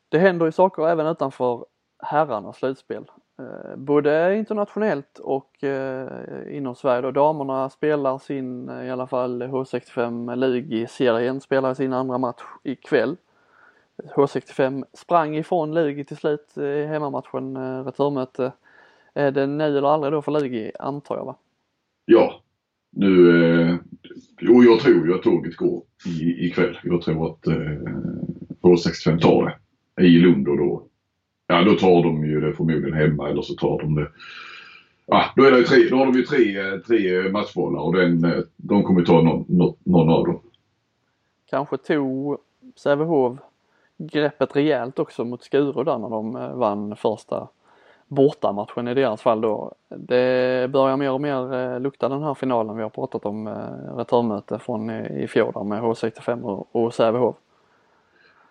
[0.09, 1.65] Det händer ju saker även utanför
[2.03, 3.05] herrarnas slutspel.
[3.39, 7.11] Eh, både internationellt och eh, inom Sverige då.
[7.11, 12.43] Damerna spelar sin, eh, i alla fall H65 League i serien, spelar sin andra match
[12.63, 13.15] ikväll.
[14.15, 18.51] H65 sprang ifrån Lugi till slut eh, i hemmamatchen, eh, returmöte.
[19.13, 21.35] Är det nu eller aldrig då för Lugi antar jag va?
[22.05, 22.41] ja.
[22.91, 23.29] Nu,
[23.61, 23.75] eh,
[24.39, 26.79] jo jag tror ju att tåget går i, ikväll.
[26.83, 27.77] Jag tror att eh,
[28.61, 29.59] H65 tar
[29.95, 30.88] det i Lund och då,
[31.49, 34.07] ja då tar de ju det förmodligen hemma eller så tar de det
[35.11, 38.43] Ja, då, är det tre, då har de ju tre, tre matchbollar och den, eh,
[38.55, 40.39] de kommer ju ta någon, någon, någon av dem.
[41.49, 42.37] Kanske tog
[42.75, 43.37] Sävehof
[43.97, 47.47] greppet rejält också mot Skuru där när de eh, vann första
[48.07, 49.71] bortamatchen i deras fall då.
[49.87, 53.47] Det börjar mer och mer eh, lukta den här finalen vi har pratat om,
[53.97, 57.35] returmöte från i fjol där med H65 och Sävehof.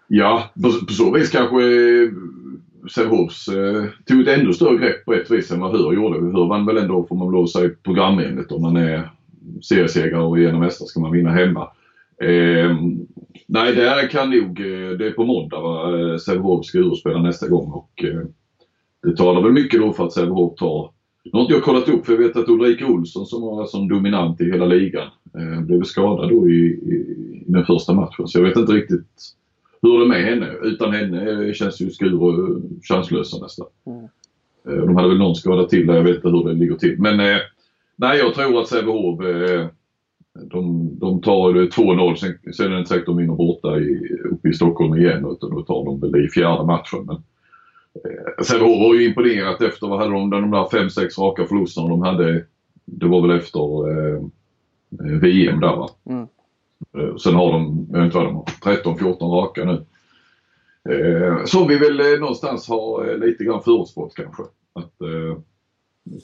[0.09, 2.11] Ja, på, på så vis kanske eh,
[2.95, 6.19] Sävehofs eh, tog ett ännu större grepp på ett vis än vad Hur gjorde.
[6.19, 8.53] Hur vann väl ändå, får man lov att säga, programenligt.
[8.53, 9.11] Om man är
[9.63, 11.69] seriesegrare och genom mästare ska man vinna hemma.
[12.23, 12.77] Eh,
[13.47, 17.23] nej, där kan nog, eh, det är på måndag va, eh, Sävehof ska ur spela
[17.23, 18.21] nästa gång och eh,
[19.03, 20.91] det talar väl mycket då för att Sävehof tar
[21.25, 23.89] nu har inte jag kollat upp för jag vet att Ulrika Olsson som var som
[23.89, 28.29] dominant i hela ligan eh, blev skadad då i, i, i den första matchen.
[28.29, 29.09] Så jag vet inte riktigt
[29.83, 30.53] hur det är med henne.
[30.63, 33.67] Utan henne känns ju Skuru chanslösa nästan.
[33.87, 34.05] Mm.
[34.69, 37.01] Eh, De hade väl någon skada till där, jag vet inte hur det ligger till.
[37.01, 37.37] Men eh,
[37.97, 39.67] nej, jag tror att Sävehof eh,
[40.51, 44.19] de, de tar det 2-0, sen, sen är det inte säkert de vinner borta i,
[44.31, 47.05] uppe i Stockholm igen utan då tar de väl i fjärde matchen.
[47.07, 47.17] Men,
[47.95, 52.03] eh, Sävehof har ju imponerat efter, vad hade de, de där 5-6 raka förlusterna de
[52.03, 52.45] hade.
[52.85, 54.21] Det var väl efter eh,
[55.21, 55.89] VM där va?
[56.11, 56.27] Mm.
[56.99, 59.85] Eh, sen har de, jag vet inte vad de har, 13-14 raka nu.
[60.95, 64.43] Eh, som vi väl eh, någonstans har eh, lite grann förutspått kanske.
[64.73, 65.39] Att, eh,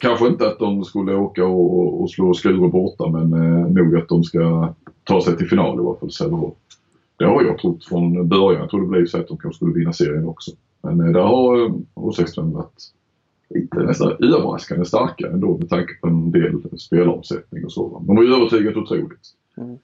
[0.00, 4.09] kanske inte att de skulle åka och, och slå Skuru borta men eh, nog att
[4.09, 4.74] de ska
[5.05, 6.55] ta sig till final i alla fall, Sävehof.
[7.16, 8.61] Det har jag trott från början.
[8.61, 10.50] Jag trodde det blev så att de kanske skulle vinna serien också.
[10.82, 12.92] Men eh, där har eh, H65 varit
[13.50, 18.02] lite nästan överraskande starka ändå med tanke på en del spelaromsättning och så.
[18.07, 19.28] De har ju övertygat otroligt.
[19.57, 19.78] Mm.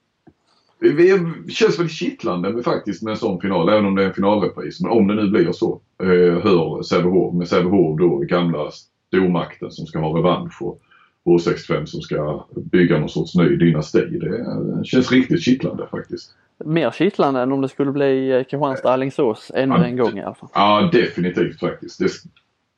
[0.80, 4.14] Det känns väldigt kittlande med, faktiskt med en sån final, även om det är en
[4.14, 4.80] finalrepris.
[4.80, 6.08] Men om det nu blir så, eh,
[6.42, 8.70] hör Sävehof, med Sävehof då gamla
[9.08, 10.80] stormakten som ska ha revansch och
[11.24, 14.00] H65 som ska bygga någon sorts ny dynasti.
[14.00, 16.34] Det eh, känns riktigt kittlande faktiskt.
[16.64, 19.84] Mer kittlande än om det skulle bli eh, Kristianstad-Alingsås ännu Ja.
[19.84, 20.48] en gång i alla fall.
[20.54, 21.98] Ja, definitivt faktiskt.
[21.98, 22.08] Det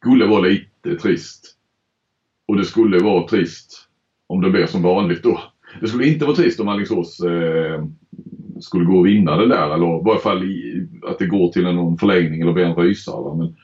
[0.00, 1.56] skulle vara lite trist.
[2.48, 3.88] Och det skulle vara trist
[4.26, 5.40] om det blir som vanligt då.
[5.80, 7.84] Det skulle inte vara trist om Alingsås eh,
[8.60, 11.66] skulle gå och vinna det där eller i varje fall i, att det går till
[11.66, 13.36] en förlängning eller blir en rysare.
[13.36, 13.56] Men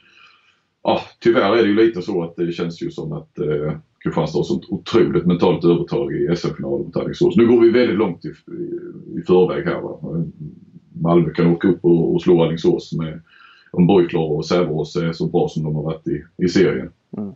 [0.83, 4.39] ja, tyvärr är det ju lite så att det känns ju som att eh, Kristianstad
[4.39, 7.37] har sånt otroligt mentalt övertag i SM-finalen mot Alingsås.
[7.37, 9.81] Nu går vi väldigt långt i, i, i förväg här.
[9.81, 9.99] Va?
[11.01, 13.21] Malmö kan åka upp och, och slå Alingsås med
[13.71, 16.91] om Borgklar och Säveås är så bra som de har varit i, i serien.
[17.17, 17.33] Mm.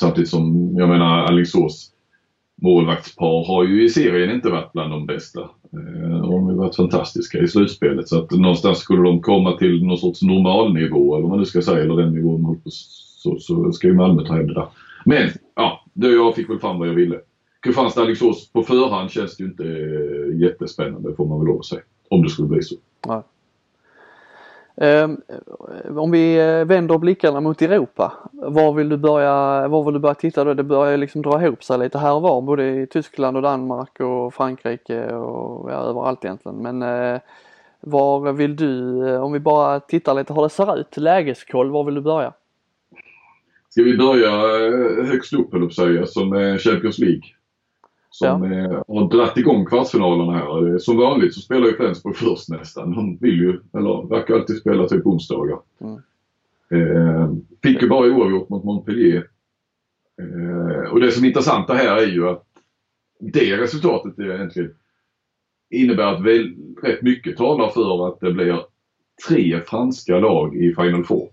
[0.00, 1.92] Samtidigt som, jag menar Alingsås
[2.60, 5.40] målvaktspar har ju i serien inte varit bland de bästa.
[5.40, 9.84] Eh, de har ju varit fantastiska i slutspelet så att någonstans skulle de komma till
[9.84, 13.38] någon sorts normalnivå eller vad man nu ska säga eller den nivån de på så,
[13.38, 14.68] så ska ju Malmö ta hem det där.
[15.04, 17.20] Men ja, det, jag fick väl fram vad jag ville.
[17.66, 21.82] Kristianstad-Alingsås på förhand känns det ju inte eh, jättespännande får man väl lov att säga.
[22.10, 22.74] Om det skulle bli så.
[23.08, 23.22] Nej.
[24.76, 29.94] Ehm, eh, om vi eh, vänder blickarna mot Europa, var vill du börja, var vill
[29.94, 30.54] du börja titta då?
[30.54, 34.00] Det börjar liksom dra ihop sig lite här och var både i Tyskland och Danmark
[34.00, 36.56] och Frankrike och ja, överallt egentligen.
[36.56, 37.20] Men eh,
[37.80, 41.94] var vill du, om vi bara tittar lite hur det ser ut, lägeskoll, var vill
[41.94, 42.32] du börja?
[43.68, 44.30] Ska vi börja
[45.04, 47.22] högst upp höll jag säga, som Champions League?
[48.10, 48.84] Som ja.
[48.88, 50.78] har dragit igång kvartsfinalerna här.
[50.78, 52.94] Som vanligt så spelar ju Flensburg först nästan.
[52.94, 55.58] De vill ju, eller verkar alltid spela typ onsdagar.
[55.80, 56.00] Mm.
[56.70, 57.30] Eh,
[57.62, 59.26] fick ju bara oavgjort mot Montpellier.
[60.20, 62.44] Eh, och det som är intressant här är ju att
[63.20, 64.74] det resultatet är egentligen
[65.70, 68.60] innebär att väl, rätt mycket talar för att det blir
[69.28, 71.28] tre franska lag i Final Four.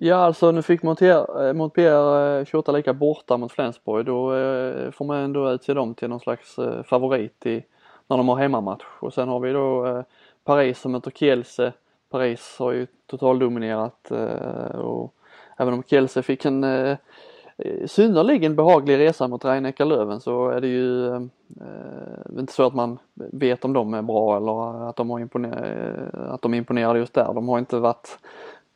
[0.00, 4.06] Ja alltså nu fick Montpellier, eh, Montpellier 28 eh, lika borta mot Flensburg.
[4.06, 7.64] Då eh, får man ändå utse dem till någon slags eh, favorit i,
[8.06, 8.84] när de har hemmamatch.
[9.00, 10.04] Och sen har vi då
[10.44, 11.72] Paris som möter Kielce
[12.10, 14.10] Paris har ju totaldominerat
[14.74, 15.14] och
[15.56, 16.64] även om Kielce fick en
[17.86, 21.20] synnerligen behaglig resa mot rhein löven så är det ju eh,
[22.38, 26.42] inte så att man vet om de är bra eller att de, har imponer att
[26.42, 27.34] de imponerade just där.
[27.34, 28.18] De har inte varit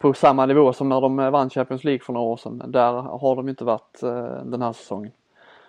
[0.03, 2.63] på samma nivå som när de eh, vann Champions League för några år sedan.
[2.67, 5.13] Där har de inte varit eh, den här säsongen.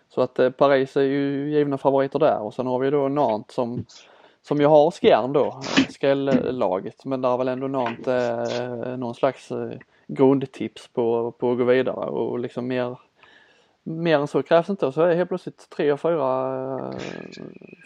[0.10, 3.56] Så att eh, Paris är ju givna favoriter där och sen har vi då Nantes
[3.56, 3.86] som
[4.42, 7.06] som jag har Skjern då, skräll-laget.
[7.06, 9.72] Men där väl ändå Nantes eh, någon slags eh,
[10.08, 13.00] grundtips på, på att gå vidare och liksom mer
[13.84, 16.98] mer än så krävs inte och så är helt plötsligt tre och fyra eh,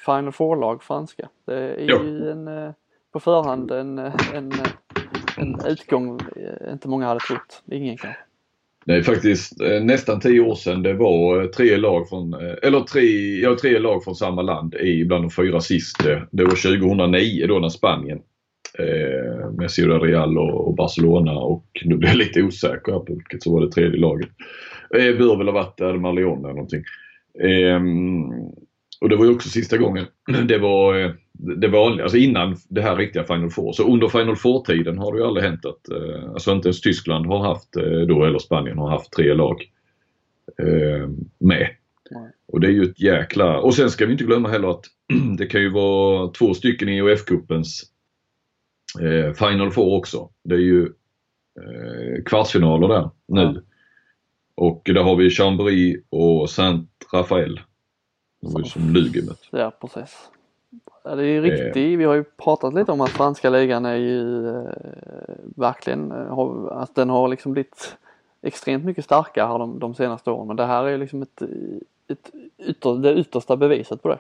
[0.06, 1.30] Final Four-lag franska.
[1.46, 2.74] Det är ju en,
[3.12, 4.00] på förhand en,
[4.34, 4.52] en
[5.38, 7.64] en utgång eh, inte många hade trott.
[7.72, 8.20] Ingen kanske.
[8.86, 12.80] Det är faktiskt eh, nästan tio år sedan det var eh, tre lag från, eller
[12.80, 16.10] tre, ja, tre lag från samma land i bland de fyra sista.
[16.32, 18.20] Det var 2009 då när Spanien
[18.80, 23.44] eh, med Ciudad Real och, och, Barcelona och nu blir jag lite osäker på vilket
[23.44, 24.30] så var det tredje laget.
[24.96, 26.84] Eh, bör väl ha varit Leon eller någonting.
[27.40, 27.82] Eh,
[29.02, 30.06] och det var ju också sista gången
[30.48, 33.74] det var det vanliga, alltså innan det här riktiga Final Four.
[33.74, 37.26] Så under Final Four-tiden har det ju aldrig hänt att, eh, alltså inte ens Tyskland
[37.26, 39.72] har haft eh, då, eller Spanien har haft tre lag
[40.60, 41.10] eh,
[41.40, 41.70] med.
[42.12, 42.32] Nej.
[42.48, 43.60] Och det är ju ett jäkla...
[43.60, 44.86] Och sen ska vi inte glömma heller att
[45.38, 47.84] det kan ju vara två stycken i UF-cupens
[49.02, 50.30] eh, Final Four också.
[50.44, 50.84] Det är ju
[51.60, 53.42] eh, kvartsfinaler där nu.
[53.42, 53.62] Ja.
[54.56, 57.60] Och där har vi Chambéry och Saint Rafael.
[58.66, 59.22] Som Lugi.
[59.52, 60.30] Ja precis.
[61.10, 61.76] Ja, det är ju riktigt.
[61.76, 61.98] Eh.
[61.98, 64.72] Vi har ju pratat lite om att franska ligan är ju eh,
[65.56, 66.40] verkligen, eh,
[66.72, 67.98] att den har liksom blivit
[68.42, 70.48] extremt mycket starkare de, de senaste åren.
[70.48, 71.42] Men det här är liksom ett,
[72.08, 72.32] ett
[72.68, 74.20] ytter, det yttersta beviset på det.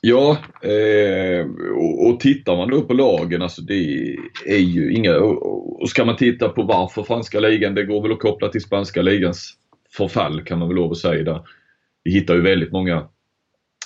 [0.00, 1.46] Ja, eh,
[1.76, 4.16] och, och tittar man då på lagen, alltså det
[4.46, 8.12] är ju inga, och, och ska man titta på varför franska ligan, det går väl
[8.12, 9.56] att koppla till spanska ligans
[9.90, 11.24] förfall kan man väl lov att säga.
[11.24, 11.40] Där.
[12.04, 13.08] Vi hittar ju väldigt många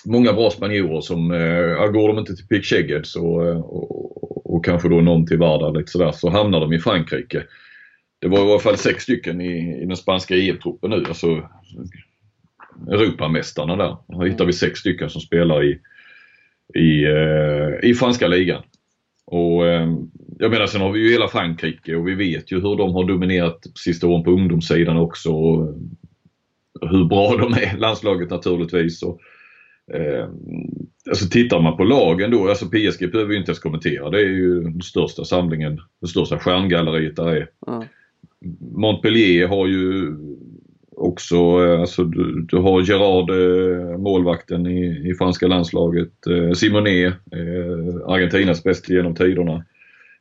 [0.05, 4.65] många bra spanjorer som, äh, går de inte till Pick Sheged eh, och, och, och,
[4.65, 7.43] kanske då någon till Varda lite sådär så hamnar de i Frankrike.
[8.21, 11.49] Det var i alla fall sex stycken i, i den spanska EM-truppen nu, alltså
[12.89, 13.97] Europamästarna där.
[14.09, 15.79] Här hittar vi sex stycken som spelar i,
[16.75, 18.63] i, äh, i franska ligan.
[19.27, 19.65] Och
[20.39, 23.05] jag menar sen har vi ju hela Frankrike och vi vet ju hur de har
[23.05, 25.33] dominerat sista åren på ungdomssidan också.
[25.33, 25.75] Och
[26.81, 29.03] hur bra de är, landslaget naturligtvis.
[29.03, 29.21] Och,
[29.93, 30.29] Eh,
[31.09, 34.11] alltså tittar man på lagen då, alltså PSG behöver vi inte ens kommentera.
[34.11, 37.49] Det är ju den största samlingen, det största stjärngalleriet där är.
[37.67, 37.85] Mm.
[38.61, 40.15] Montpellier har ju
[40.97, 46.27] också, eh, alltså du, du har Gerard, eh, målvakten i, i franska landslaget.
[46.27, 49.65] Eh, Simonet, eh, Argentinas bäst genom tiderna.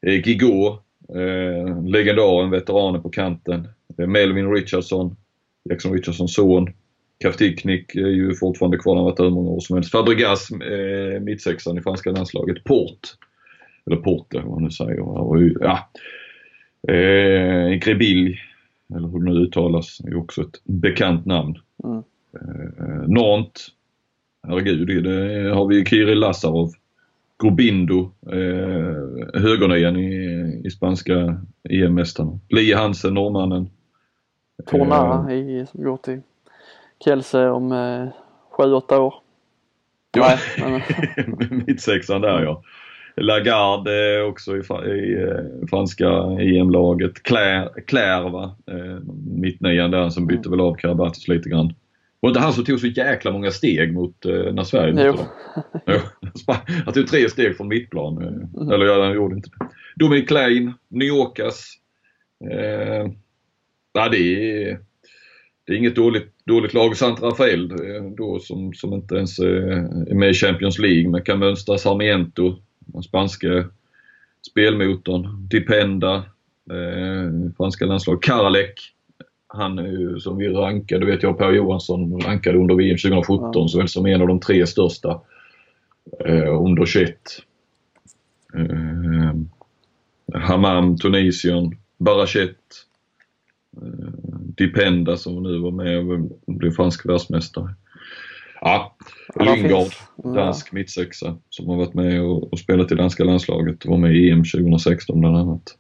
[0.02, 0.80] Eh, Gigot,
[1.16, 3.68] eh, legendaren, veteranen på kanten.
[3.98, 5.16] Eh, Melvin Richardson,
[5.70, 6.70] Jackson Richardsons son.
[7.20, 9.92] Kaftiknik är ju fortfarande kvar, han har varit där hur många år som helst.
[9.92, 12.64] Fabregas, eh, mittsexan i franska landslaget.
[12.64, 13.00] Port,
[13.86, 14.98] eller Porte vad man nu säger.
[15.60, 15.90] Ja.
[16.94, 18.38] Eh, Grebil,
[18.96, 21.56] eller hur det nu uttalas, är också ett bekant namn.
[21.84, 22.04] Mm.
[22.34, 23.68] Eh, Nantes,
[24.48, 26.72] herregud, det har vi Kiril Lazarov.
[27.38, 32.40] Gobindo, eh, högernian i, i spanska EM-mästarna.
[32.50, 33.70] Lie Hansen, norrmannen.
[34.66, 36.22] Tornara eh, som går till
[37.04, 38.08] Kielse om eh,
[38.58, 39.14] 7-8 år.
[40.18, 40.38] Ja,
[41.68, 42.64] mittsexan där ja.
[43.16, 46.08] Lagarde är också i, i eh, franska
[46.40, 47.24] EM-laget.
[47.24, 48.56] Claire, va?
[48.68, 51.74] Eh, mittnian där som bytte väl av Karabatis lite grann.
[52.20, 55.26] Var inte han som tog så jäkla många steg mot eh, när Sverige mötte
[55.86, 56.00] dem?
[56.86, 58.24] Han tog tre steg från mittplan.
[58.24, 59.68] Eh, Eller ja, han gjorde inte det.
[59.96, 61.74] Dominic Klein, New Yorkas.
[62.52, 63.12] Eh,
[63.96, 64.80] nej, det är,
[65.66, 66.98] det är inget dåligt, dåligt lag.
[66.98, 67.74] Sant Rafael
[68.18, 73.04] då som, som inte ens är med i Champions League men kan mönstra Sarmiento, den
[73.04, 73.66] spanska
[74.52, 75.48] spelmotorn.
[75.48, 76.16] Dipenda,
[76.72, 78.24] eh, franska landslag.
[78.24, 78.74] Karalek,
[79.48, 79.80] han
[80.20, 83.68] som vi rankade, vet jag Per Johansson rankade under VM 2017 Ja.
[83.68, 85.22] såväl som en av de tre största
[86.26, 87.18] eh, under 21.
[88.54, 89.34] Eh,
[90.34, 92.58] Hammam, Tunisien, Barachet,
[93.82, 94.23] eh,
[94.58, 97.76] Dipenda som nu var med och blev fransk världsmästare.
[98.62, 98.96] Ja,
[99.36, 100.02] Lingard, finns.
[100.24, 100.30] Ja.
[100.30, 104.16] dansk mittsexa som har varit med och, och spelat i danska landslaget och var med
[104.16, 105.78] i EM 2016 bland annat.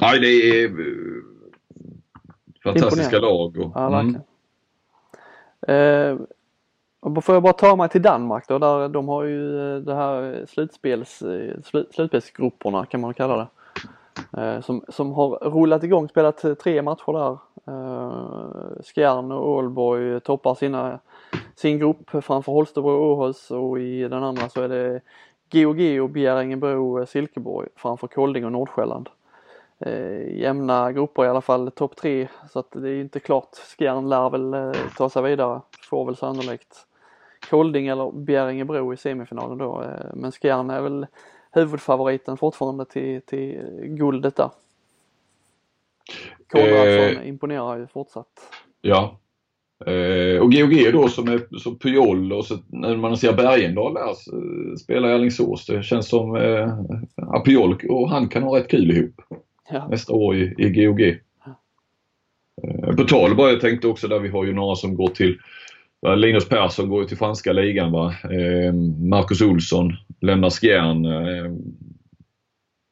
[0.00, 0.70] Nej, det är eh,
[2.64, 3.58] fantastiska Imponerande.
[3.58, 3.58] lag.
[3.58, 4.20] Och, ja, mm.
[5.68, 6.16] Eh,
[7.22, 10.46] får jag bara ta mig till Danmark då, där de har ju eh, det här
[10.48, 13.46] slutspels, eh, slut, slutspelsgrupperna kan man kalla det.
[14.36, 17.38] Eh, som, som har rullat igång, spelat tre matcher där.
[17.66, 20.98] Eh, Skjern och Ålborg toppar sina,
[21.54, 25.00] sin grupp framför Holstebro och Åhus och i den andra så är det
[25.52, 29.08] GOG och Bjäringebro eh, Silkeborg framför Kolding och Nordsjälland.
[29.78, 33.56] Eh, jämna grupper i alla fall, topp tre så att det är inte klart.
[33.78, 35.60] Skjern lär väl eh, ta sig vidare,
[35.90, 36.86] får väl sannolikt
[37.50, 39.82] Kolding eller Bjäringebro i semifinalen då.
[39.82, 41.06] Eh, men Skjern är väl
[41.52, 44.50] huvudfavoriten fortfarande till, till guldet där.
[46.48, 47.28] Konradsson Eh.
[47.28, 48.26] imponerar ju fortsatt.
[48.80, 49.18] Ja.
[49.86, 54.08] Eh, och GOG då som är som Pujol och så, när man ser Bergendahl där
[54.08, 55.66] eh, spela i Alingsås.
[55.66, 56.68] Det känns som eh,
[57.14, 59.20] ja, Pujol och han kan ha rätt kul ihop
[59.70, 59.88] Ja.
[59.88, 61.00] nästa år i, i GOG.
[62.62, 65.38] Eh, på tal bara, jag tänkte också där vi har ju några som går till
[66.00, 68.14] ja, Linus Persson går ju till franska ligan va.
[68.24, 68.72] Eh,
[69.08, 71.04] Marcus Olsson lämnar Skjern.
[71.04, 71.52] Eh,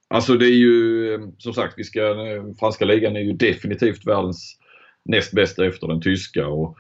[0.09, 4.07] alltså det är ju eh, som sagt, vi ska, eh, franska ligan är ju definitivt
[4.07, 4.59] världens
[5.05, 6.47] näst bästa efter den tyska.
[6.47, 6.77] Och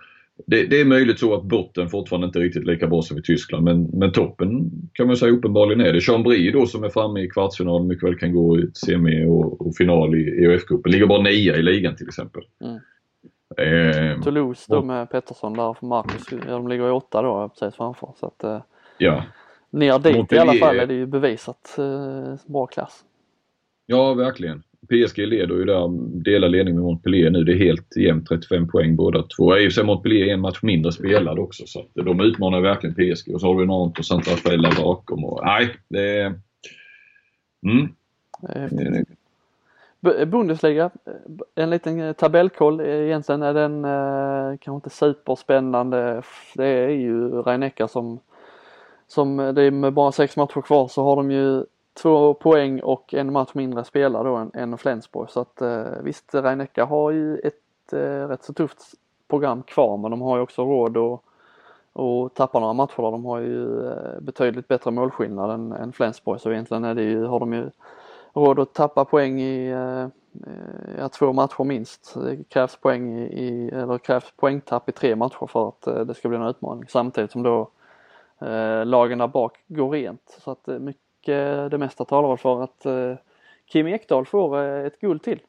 [0.47, 3.23] det, det är möjligt så att botten fortfarande inte är riktigt lika bra som i
[3.23, 6.01] Tyskland men, men toppen kan man säga uppenbarligen är det.
[6.01, 9.77] Chambry då som är framme i kvartsfinal mycket väl kan gå i semi och, och
[9.77, 10.89] final i EOF-cupen.
[10.91, 12.43] Ligger bara nia i ligan till exempel.
[12.65, 12.79] Mm.
[13.59, 17.49] Eh, Toulouse då och- med Pettersson där för Marcus, ja, de ligger i åtta då
[17.49, 18.09] precis framför.
[18.21, 18.63] Så att eh,
[18.99, 19.25] ja.
[19.77, 23.05] Ner dit i Montpellier- alla fall är det ju bevisat eh, bra klass.
[23.87, 24.63] ja, verkligen.
[24.89, 25.89] PSG leder ju där,
[26.23, 27.45] delar ledning med Montpellier nu.
[27.45, 29.59] Det är helt jämnt 35 poäng båda två.
[29.59, 32.61] I och för sig Montpellier är en match mindre spelad också så att de utmanar
[32.61, 33.35] verkligen PSG.
[33.35, 35.25] Och så har du Nantes och Santa Rafael där bakom.
[35.25, 36.35] Och, nej, det är...
[37.67, 37.89] Mm.
[38.49, 41.13] Eh, Bundesliga, eh,
[41.55, 42.81] en liten eh, tabellkoll.
[42.81, 46.23] Eh, Egentligen är den eh, kanske inte superspännande.
[46.55, 48.21] Det är ju Rhein-Neckar som,
[49.07, 51.65] som eh, det är med bara sex matcher kvar så har de ju
[52.03, 55.31] två poäng och en match mindre spelar då än, än Flensburg.
[55.31, 58.79] Så att eh, visst, rhein har ju ett eh, rätt så tufft
[59.29, 61.21] program kvar men de har ju också råd att
[61.97, 63.11] och tappa några matcher där.
[63.11, 67.25] De har ju eh, betydligt bättre målskillnad än, än Flensburg så egentligen är det ju,
[67.25, 67.71] har de ju
[68.35, 70.07] råd att tappa poäng i eh,
[70.99, 72.15] ja, två matcher minst.
[72.15, 76.15] Det krävs poäng i, i eller krävs poängtapp i tre matcher för att eh, det
[76.15, 77.69] ska bli en utmaning samtidigt som då
[78.85, 80.39] lagen där bak går rent.
[80.45, 83.15] Så att eh, mycket, det mesta talar för att eh,
[83.67, 85.41] Kim Ekdahl får eh, ett guld till.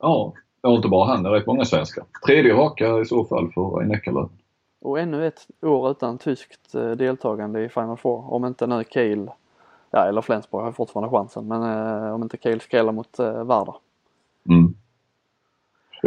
[0.00, 1.22] Ja, och inte bara han.
[1.22, 2.04] Det är rätt många svenskar.
[2.26, 4.38] Tredje raka i så fall för Rhein-Neckarlöven.
[4.80, 8.32] Och ännu ett år utan tyskt eh, deltagande i Final Four.
[8.32, 9.30] Om inte nu Kiel,
[9.90, 13.76] ja eller Flensburg har fortfarande chansen, men eh, om inte Kiel skräller mot eh, Vardar.
[14.48, 14.74] Mm.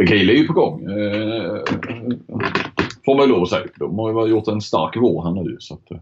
[0.08, 0.90] Kiel är ju på gång.
[0.90, 1.62] Eh,
[3.06, 3.66] får man ju lov att säga.
[3.76, 5.56] De har ju gjort en stark vår här nu.
[5.60, 5.90] Så att.
[5.90, 5.98] Eh.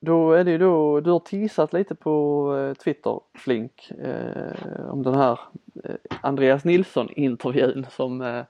[0.00, 5.02] Då är det ju då, du har tissat lite på eh, Twitter Flink eh, om
[5.02, 5.40] den här
[5.84, 8.42] eh, Andreas Nilsson intervjun som eh,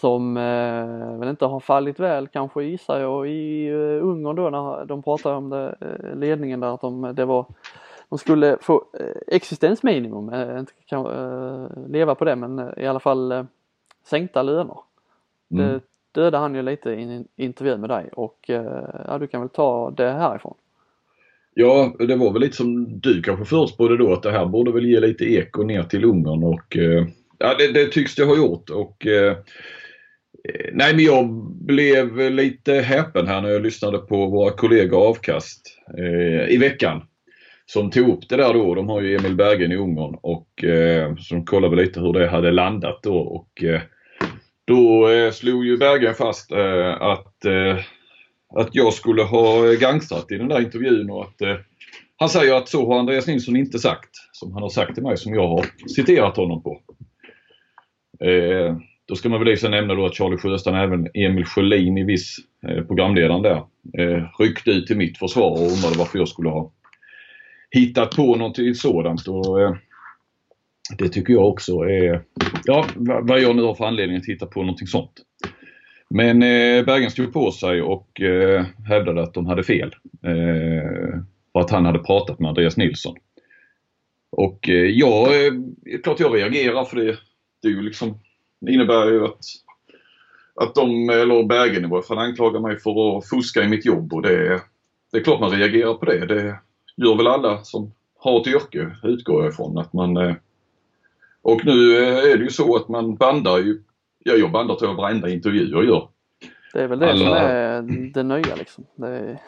[0.00, 4.84] som eh, väl inte har fallit väl kanske gissar jag i eh, Ungern då när
[4.84, 5.76] de pratade om det,
[6.14, 7.46] ledningen där att de, det var
[8.10, 13.00] de skulle få eh, existensminimum, eh, inte kan eh, leva på det men i alla
[13.00, 13.46] fall
[14.06, 14.78] sänkta löner.
[15.50, 15.66] Mm.
[15.66, 15.80] Det
[16.12, 18.38] dödade han ju lite i en intervju med dig och
[19.06, 20.54] ja, du kan väl ta det härifrån.
[21.54, 24.86] Ja, det var väl lite som du kanske förutspådde då att det här borde väl
[24.86, 26.76] ge lite eko ner till Ungern och
[27.38, 29.06] ja, det, det tycks det ha gjort och
[30.72, 31.28] nej, men jag
[31.66, 37.02] blev lite häpen här när jag lyssnade på våra kollegor Avkast eh, i veckan.
[37.72, 38.74] Som tog upp det där då.
[38.74, 42.50] De har ju Emil Bergen i Ungern och eh, som kollade lite hur det hade
[42.50, 43.18] landat då.
[43.18, 43.80] Och, eh,
[44.66, 47.78] då eh, slog ju Bergen fast eh, att, eh,
[48.56, 51.56] att jag skulle ha gangstrat i den där intervjun och att eh,
[52.16, 54.10] han säger att så har Andreas Nilsson inte sagt.
[54.32, 55.64] Som han har sagt till mig som jag har
[55.96, 56.80] citerat honom på.
[58.24, 58.76] Eh,
[59.08, 62.36] då ska man väl liksom nämna då att Charlie Sjöstrand även Emil Sjölin i viss
[62.68, 63.62] eh, programledaren där
[63.98, 66.72] eh, ryckte ut till mitt försvar och undrade varför jag skulle ha
[67.70, 69.28] hittat på någonting sådant.
[69.28, 69.74] Och, eh,
[70.98, 72.22] det tycker jag också är,
[72.64, 75.12] ja vad jag nu har för anledning att hitta på någonting sånt.
[76.10, 79.94] Men eh, Bergen stod på sig och eh, hävdade att de hade fel.
[80.24, 81.20] Eh,
[81.52, 83.16] och att han hade pratat med Andreas Nilsson.
[84.30, 87.18] Och eh, ja, eh, klart jag reagerar för det.
[87.62, 88.18] Det är ju liksom,
[88.60, 89.38] det innebär ju att,
[90.54, 94.12] att de, eller Bergen i varje fall, anklagar mig för att fuska i mitt jobb
[94.12, 94.62] och det,
[95.12, 96.26] det är klart man reagerar på det.
[96.26, 96.58] Det
[97.04, 99.78] gör väl alla som har ett yrke, utgår jag ifrån.
[99.78, 100.34] Att man, eh,
[101.42, 103.82] och nu är det ju så att man bandar ju,
[104.18, 106.08] ja, jag bandar till varenda intervju jag gör.
[106.72, 107.18] Det är väl det alla...
[107.18, 107.82] som är
[108.14, 108.84] det nya liksom.
[108.94, 109.38] Det är,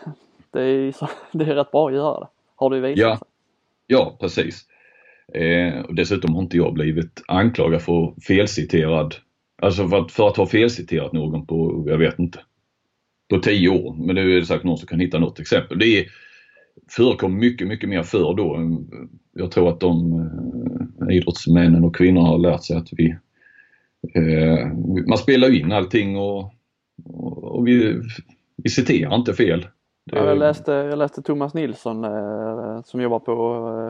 [0.50, 0.94] det är,
[1.38, 2.26] det är rätt bra att göra det.
[2.56, 3.18] Har du visat ja.
[3.86, 4.66] Ja, precis.
[5.34, 9.14] Eh, dessutom har inte jag blivit anklagad för felciterad,
[9.62, 12.40] alltså för att, för att ha felciterat någon på, jag vet inte,
[13.30, 13.94] på tio år.
[13.98, 15.78] Men det är säkert någon som kan hitta något exempel.
[15.78, 16.06] Det är,
[16.90, 18.76] förekom mycket, mycket mer förr då.
[19.32, 20.20] Jag tror att de
[21.00, 23.16] eh, idrottsmännen och kvinnor har lärt sig att vi
[24.14, 24.66] eh,
[25.08, 26.54] man spelar in allting och,
[27.42, 28.00] och, vi,
[28.56, 29.66] vi citerar inte fel.
[30.04, 33.34] Ja, jag, läste, jag läste Thomas Nilsson eh, som jobbar på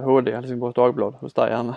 [0.04, 1.52] HD, eh, Helsingborgs Dagblad, hos dig.
[1.54, 1.74] Han,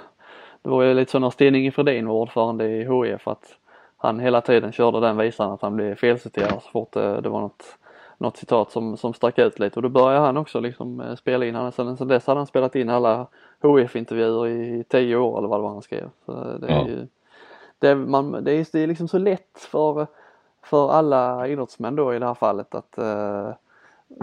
[0.61, 3.57] det var ju lite så när Sten-Inge Fredin var ordförande i HIF att
[3.97, 7.41] han hela tiden körde den visan att han blev felciterad så fort det, det var
[7.41, 7.77] något,
[8.17, 11.45] något citat som, som stack ut lite och då började han också liksom eh, spela
[11.45, 11.55] in.
[11.55, 13.27] Han, sen, sen dess hade han spelat in alla
[13.61, 16.09] HIF-intervjuer i, i tio år eller vad det var han skrev.
[16.25, 16.87] Så det är ja.
[16.87, 17.07] ju,
[17.79, 20.07] det, man, det, är, det är liksom så lätt för,
[20.63, 23.51] för alla idrottsmän då i det här fallet att uh,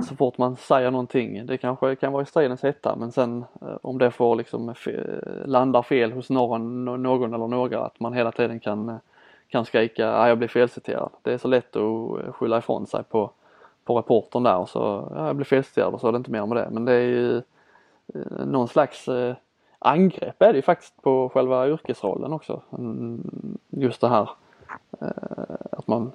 [0.02, 3.76] så fort man säger någonting, det kanske kan vara i stridens hetta men sen eh,
[3.82, 4.74] om det får liksom
[5.44, 8.96] landar fel hos någon, någon eller några att man hela tiden kan, eh,
[9.48, 11.10] kan skrika ja, jag blir felciterad.
[11.22, 13.30] Det är så lätt att skylla ifrån sig på,
[13.84, 16.46] på reportern där och så ja, jag blir felciterad och så är det inte mer
[16.46, 17.36] med det men det är ju
[18.14, 19.08] eh, någon slags
[19.78, 22.62] angrepp är det ju faktiskt på själva yrkesrollen också.
[22.78, 23.30] Mm,
[23.70, 24.28] just det här
[25.70, 26.12] att man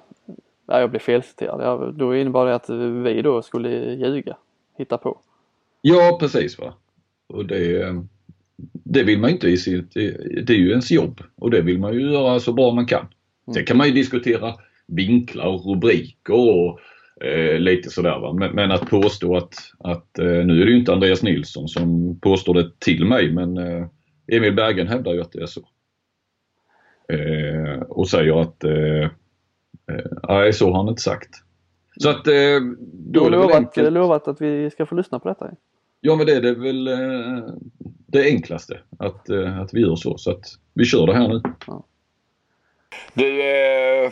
[0.68, 1.60] ja, jag blev felciterad.
[1.62, 2.70] Ja, då innebar det att
[3.04, 4.36] vi då skulle ljuga,
[4.76, 5.18] hitta på.
[5.80, 6.74] Ja precis va.
[7.26, 7.94] Och det,
[8.72, 11.94] det vill man inte i sitt, det är ju ens jobb och det vill man
[11.94, 13.00] ju göra så bra man kan.
[13.00, 13.54] Mm.
[13.54, 14.54] Sen kan man ju diskutera
[14.86, 16.80] vinklar och rubriker och
[17.20, 18.32] eh, lite sådär va.
[18.32, 22.18] Men, men, att påstå att, att eh, nu är det ju inte Andreas Nilsson som
[22.20, 23.86] påstår det till mig men eh,
[24.32, 25.60] Emil Bergen hävdar ju att det är så.
[27.12, 29.10] Eh, och säger att eh,
[29.88, 31.28] Eh, nej, så har han inte sagt.
[31.96, 32.26] Så att...
[32.26, 32.60] Eh,
[32.92, 35.50] du har lovat, lovat att vi ska få lyssna på detta.
[36.00, 37.54] Ja men det är det väl eh,
[38.06, 40.18] det enklaste att, att vi gör så.
[40.18, 40.44] Så att
[40.74, 41.42] vi kör det här nu.
[41.66, 41.84] Ja.
[43.14, 43.24] Du,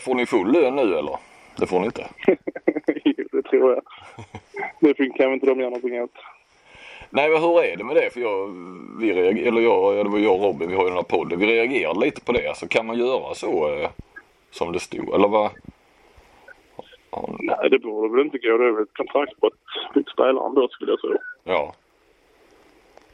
[0.00, 1.16] får ni full lön nu eller?
[1.58, 2.06] Det får ni inte?
[3.58, 3.82] tror jag.
[4.80, 6.10] Det kan inte de göra någonting åt.
[7.10, 8.12] Nej men hur är det med det?
[8.12, 8.46] För jag,
[9.00, 11.38] vi reager, eller jag, det var jag och Robin, vi har ju den här podden.
[11.38, 12.56] Vi reagerade lite på det.
[12.56, 13.80] Så kan man göra så
[14.50, 15.14] som det stod?
[15.14, 15.50] Eller vad?
[17.38, 18.58] Nej, det borde väl inte gå.
[18.58, 19.54] Det är väl ett kontraktbrott
[19.94, 21.14] mot spelaren då skulle jag tro.
[21.44, 21.74] Ja.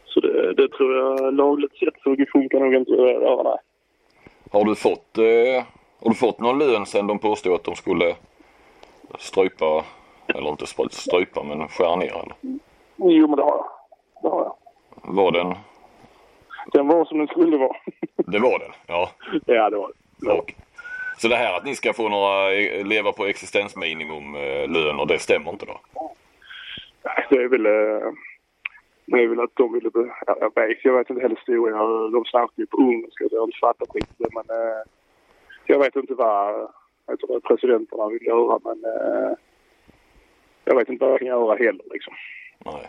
[0.04, 3.58] Så det, det tror jag lagligt sett så funkar nog inte att göra, nej.
[4.52, 5.64] Har du fått, eh,
[6.00, 8.14] har du fått någon lön sen de påstod att de skulle
[9.18, 9.84] strypa,
[10.34, 12.34] eller inte strypa men skära ner eller?
[12.96, 13.66] Jo men det har jag.
[14.22, 14.56] Det har jag.
[15.14, 15.54] Var den?
[16.72, 17.76] Den var som den skulle vara.
[18.16, 18.70] Det var den?
[18.86, 19.10] Ja.
[19.46, 20.32] Ja det var det.
[20.32, 20.54] Och,
[21.18, 25.50] så det här att ni ska få några, eh, leva på existensminimum eh, det stämmer
[25.50, 25.80] inte då?
[27.04, 28.12] Nej, det är väl, eh,
[29.06, 29.90] det är väl att de ville,
[30.26, 32.12] ja, jag vet, jag vet inte hela historien.
[32.12, 34.28] De snackade ju på ungerska så jag har inte fattat riktigt det.
[34.34, 34.44] Men
[35.66, 36.68] jag vet inte vad
[37.10, 38.84] heter presidenterna vill göra men
[40.64, 42.14] jag vet inte vad jag kan göra heller liksom.
[42.64, 42.88] Nej.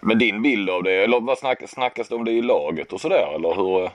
[0.00, 3.00] Men din bild av det, eller vad snack, snackas det om det i laget och
[3.00, 3.90] sådär eller hur?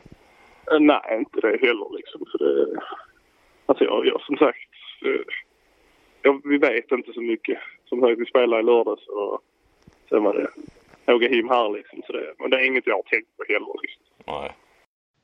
[0.79, 2.25] Nej, inte det heller liksom.
[2.31, 2.81] För det,
[3.67, 4.57] Alltså jag, jag som sagt,
[5.05, 5.21] eh,
[6.21, 7.57] jag, vi vet inte så mycket.
[7.85, 9.41] Som sagt, vi spelade i lördags och
[10.09, 10.47] sen var det
[11.05, 12.01] några him här liksom.
[12.07, 14.03] Så det, men det är inget jag har tänkt på heller liksom.
[14.27, 14.51] Nej.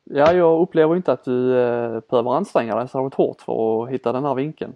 [0.03, 4.11] Ja, jag upplever inte att du eh, behöver anstränga dig särskilt hårt för att hitta
[4.11, 4.73] den här vinkeln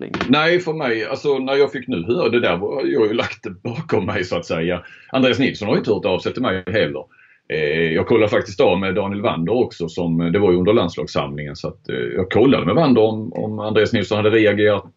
[0.00, 0.30] koppling?
[0.30, 3.14] Nej, för mig, alltså när jag fick nu höra det där, var jag har ju
[3.14, 4.84] lagt det bakom mig så att säga.
[5.12, 7.04] Andreas Nilsson har ju inte hört av sig till mig heller.
[7.48, 10.72] Eh, jag kollade faktiskt av med Daniel Wander också, som, eh, det var ju under
[10.72, 11.56] landslagssamlingen.
[11.56, 14.92] Så att, eh, jag kollade med Wander om, om Andreas Nilsson hade reagerat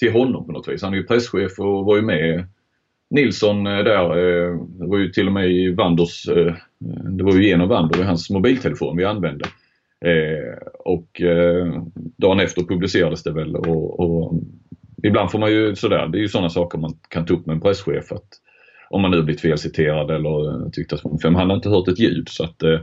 [0.00, 0.82] till honom på något vis.
[0.82, 2.46] Han är ju presschef och var ju med
[3.10, 4.04] Nilsson eh, där.
[4.04, 6.24] Eh, det var ju till och med i Wanders,
[7.18, 9.44] det var ju genom Wander, hans mobiltelefon vi använde.
[10.04, 14.34] Eh, och eh, dagen efter publicerades det väl och, och,
[15.02, 17.54] ibland får man ju sådär, det är ju sådana saker man kan ta upp med
[17.54, 18.28] en presschef att
[18.90, 22.28] om man nu blivit felciterad eller tyckte att man, han har inte hört ett ljud
[22.28, 22.80] så att eh,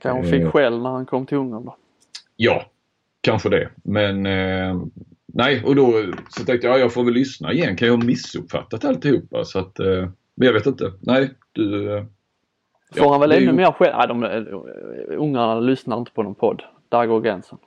[0.00, 1.76] kanske fick skäll när han kom till Ungern då?
[2.36, 2.70] Ja,
[3.20, 3.68] kanske det.
[3.82, 4.82] Men eh,
[5.26, 7.76] nej, och då så tänkte jag, ja, jag får väl lyssna igen.
[7.76, 9.44] Kan jag ha missuppfattat alltihopa?
[9.44, 10.92] Så att, eh, men jag vet inte.
[11.00, 12.04] Nej, du, eh,
[12.96, 13.52] Får ja, han väl ännu ju...
[13.52, 13.94] mer själv?
[13.96, 16.62] Nej, de, eh, ungarna lyssnar inte på någon podd.
[16.88, 17.58] Där går gränsen.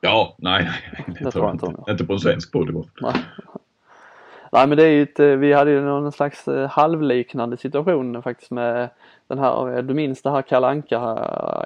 [0.00, 1.04] Ja, nej, nej.
[1.06, 1.66] Det, det tror jag inte.
[1.66, 3.12] Inte, inte på en svensk podd nej.
[4.52, 8.22] nej, men det är ju ett, eh, vi hade ju någon slags eh, halvliknande situation
[8.22, 8.88] faktiskt med
[9.28, 11.18] den här, du minns det här kalanka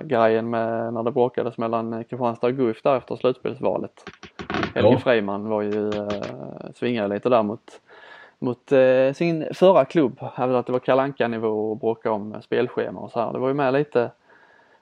[0.05, 3.93] grejen med när det bråkades mellan Kristianstad och Guif där efter slutspelsvalet.
[4.75, 4.99] Helge ja.
[4.99, 5.93] Freiman var ju,
[6.75, 7.81] svingade lite där mot
[8.43, 10.21] mot eh, sin förra klubb.
[10.35, 13.33] Hävdade att det var kalanka nivå och bråka om eh, spelschema och så här.
[13.33, 14.11] Det var ju med lite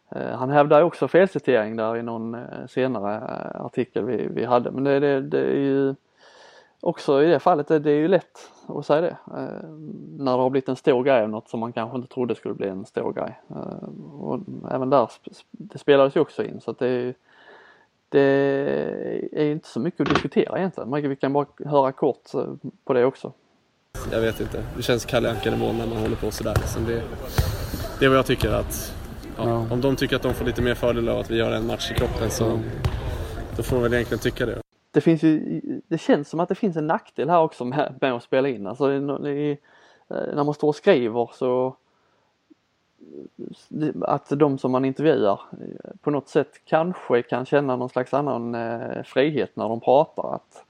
[0.08, 4.70] eh, han hävdar också felcitering där i någon eh, senare eh, artikel vi, vi hade
[4.70, 5.94] men det, det, det, är ju
[6.80, 9.16] också i det fallet det, det är ju lätt att säga det.
[9.36, 9.68] Eh,
[10.18, 12.68] när det har blivit en stor grej något som man kanske inte trodde skulle bli
[12.68, 13.40] en stor grej.
[13.48, 14.40] Eh, och
[14.70, 15.10] även där,
[15.50, 17.14] det spelades ju också in så att det är
[18.12, 18.20] det
[19.32, 21.08] är inte så mycket att diskutera egentligen.
[21.08, 22.54] Vi kan bara höra kort eh,
[22.84, 23.32] på det också.
[24.12, 24.64] Jag vet inte.
[24.76, 26.54] Det känns Kalle Anka-nivå när man håller på sådär.
[26.60, 27.02] Liksom det,
[27.98, 28.94] det är vad jag tycker att
[29.36, 29.66] ja, ja.
[29.70, 31.90] om de tycker att de får lite mer fördel av att vi har en match
[31.90, 32.60] i kroppen så
[33.56, 34.62] då får de väl egentligen tycka det.
[34.90, 38.12] Det finns ju, det känns som att det finns en nackdel här också med, med
[38.12, 38.66] att spela in.
[38.66, 39.58] Alltså i,
[40.08, 41.76] när man står och skriver så
[44.02, 45.40] att de som man intervjuar
[46.00, 50.34] på något sätt kanske kan känna någon slags annan eh, frihet när de pratar.
[50.34, 50.64] Att,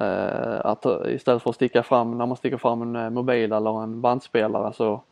[0.00, 3.52] Eh, att eh, istället för att sticka fram, när man sticker fram en eh, mobil
[3.52, 5.02] eller en bandspelare så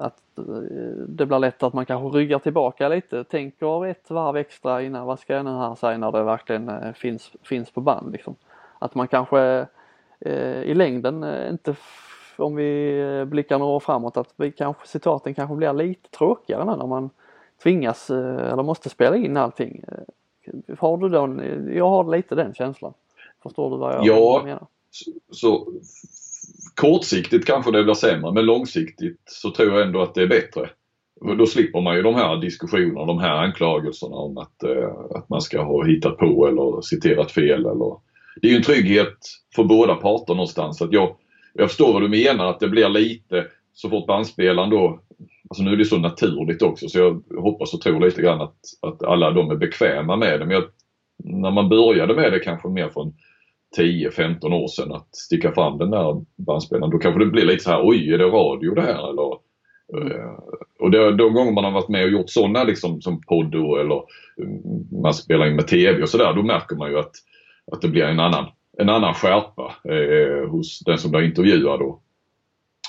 [0.00, 0.18] att
[1.08, 5.18] det blir lätt att man kanske ryggar tillbaka lite, tänker ett varv extra innan, vad
[5.18, 8.36] ska jag nu här säga när det verkligen finns, finns på band liksom.
[8.78, 9.66] Att man kanske
[10.20, 11.76] eh, i längden inte,
[12.36, 16.86] om vi blickar några år framåt, att vi kanske, citaten kanske blir lite tråkigare när
[16.86, 17.10] man
[17.62, 19.84] tvingas eller måste spela in allting.
[20.78, 21.42] Har du då,
[21.72, 22.94] jag har lite den känslan.
[23.42, 24.66] Förstår du vad jag ja, menar?
[24.90, 25.72] Så, så
[26.74, 30.70] kortsiktigt kanske det blir sämre men långsiktigt så tror jag ändå att det är bättre.
[31.38, 35.40] Då slipper man ju de här diskussionerna, de här anklagelserna om att, eh, att man
[35.40, 37.60] ska ha hittat på eller citerat fel.
[37.66, 37.96] Eller...
[38.42, 39.16] Det är ju en trygghet
[39.56, 40.82] för båda parter någonstans.
[40.82, 41.16] Att jag,
[41.54, 45.00] jag förstår vad du menar att det blir lite så fort bandspelaren då,
[45.48, 48.58] alltså nu är det så naturligt också så jag hoppas och tror lite grann att,
[48.82, 50.46] att alla de är bekväma med det.
[50.46, 50.64] Men jag,
[51.24, 53.14] när man började med det kanske mer från
[53.78, 56.90] 10-15 år sedan att sticka fram den där bandspelaren.
[56.90, 59.46] Då kanske det blir lite så här, oj är det radio det här eller?
[59.94, 60.38] Uh,
[60.80, 64.02] och det, de gånger man har varit med och gjort sådana liksom som podd eller
[64.36, 67.12] um, man spelar in med TV och sådär, då märker man ju att,
[67.72, 68.44] att det blir en annan,
[68.78, 71.80] en annan skärpa eh, hos den som blir intervjuad.
[71.80, 72.00] Då.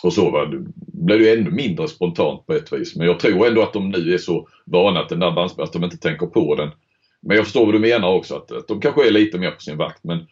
[0.03, 2.95] Och så va, det blir det ännu mindre spontant på ett vis.
[2.95, 5.73] Men jag tror ändå att de nu är så vana att den där bandspelaren, att
[5.73, 6.69] de inte tänker på den.
[7.27, 9.61] Men jag förstår vad du menar också, att, att de kanske är lite mer på
[9.61, 10.03] sin vakt.
[10.03, 10.27] Men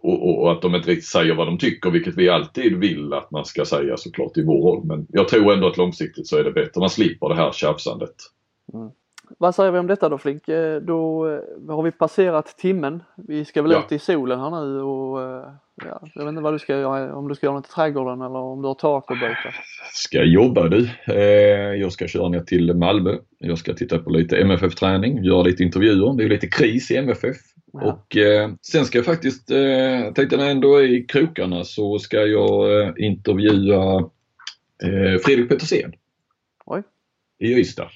[0.00, 3.30] och, och, att de inte riktigt säger vad de tycker, vilket vi alltid vill att
[3.30, 4.84] man ska säga såklart i vår roll.
[4.84, 6.80] Men jag tror ändå att långsiktigt så är det bättre.
[6.80, 8.14] Man slipper det här tjafsandet.
[8.74, 8.90] Mm.
[9.38, 10.48] Vad säger vi om detta då Flink?
[10.48, 13.02] Eh, då eh, har vi passerat timmen.
[13.16, 13.84] Vi ska väl ja.
[13.84, 15.52] ut i solen här nu och eh,
[15.84, 18.20] ja, jag vet inte vad du ska göra, om du ska göra något i trädgården
[18.20, 19.54] eller om du har tak och byta?
[19.92, 20.88] Ska jobba du.
[21.78, 23.16] Jag ska köra ner till Malmö.
[23.38, 26.16] Jag ska titta på lite MFF-träning, göra lite intervjuer.
[26.16, 27.36] Det är lite kris i MFF.
[27.72, 27.92] Ja.
[27.92, 28.16] Och
[28.62, 32.98] sen ska jag faktiskt, eh, tänkte när jag ändå är i krokarna så ska jag
[32.98, 34.10] intervjua
[35.24, 35.92] Fredrik Petersen.
[36.66, 36.82] Oj.
[37.38, 37.90] I Ystad.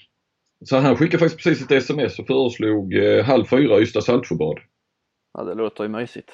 [0.64, 4.58] Så han skickade faktiskt precis ett sms och föreslog eh, halv fyra Ystad Saltsjöbad.
[5.34, 6.28] Ja det låter ju mysigt.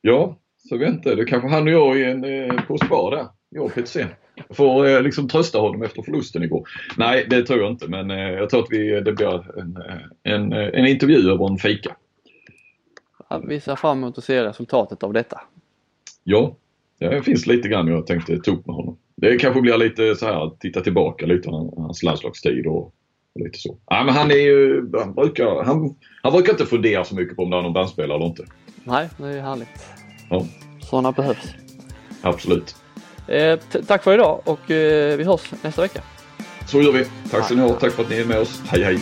[0.00, 0.38] Ja,
[0.68, 3.26] så vänta det kanske han och jag är en, eh, på spar där.
[3.50, 4.08] Jag och Petersen.
[4.50, 6.68] Får eh, liksom trösta honom efter förlusten igår.
[6.96, 10.32] Nej, det tror jag inte men eh, jag tror att vi, det blir en, eh,
[10.34, 11.96] en, eh, en intervju över en fika
[13.42, 15.40] vi ser fram emot att se resultatet av detta.
[16.24, 16.56] Ja,
[16.98, 18.98] det finns lite grann jag tänkte ta upp med honom.
[19.16, 22.94] Det kanske blir lite så här, titta tillbaka lite på hans landslagstid och
[23.34, 23.76] Lite så.
[23.86, 27.42] Ja, men han är ju, han brukar, han, han brukar inte fundera så mycket på
[27.42, 28.44] om det är någon bandspelare eller inte.
[28.84, 29.68] Nej, det är härligt.
[30.30, 30.46] Ja,
[30.80, 31.54] Sådana behövs.
[32.22, 32.76] absolut.
[33.28, 36.00] Eh, tack för idag och eh, vi hörs nästa vecka.
[36.66, 37.06] Så gör vi.
[37.30, 37.68] Tack ska ni ha.
[37.68, 38.62] Tack för att ni är med oss.
[38.66, 38.98] Hej hej.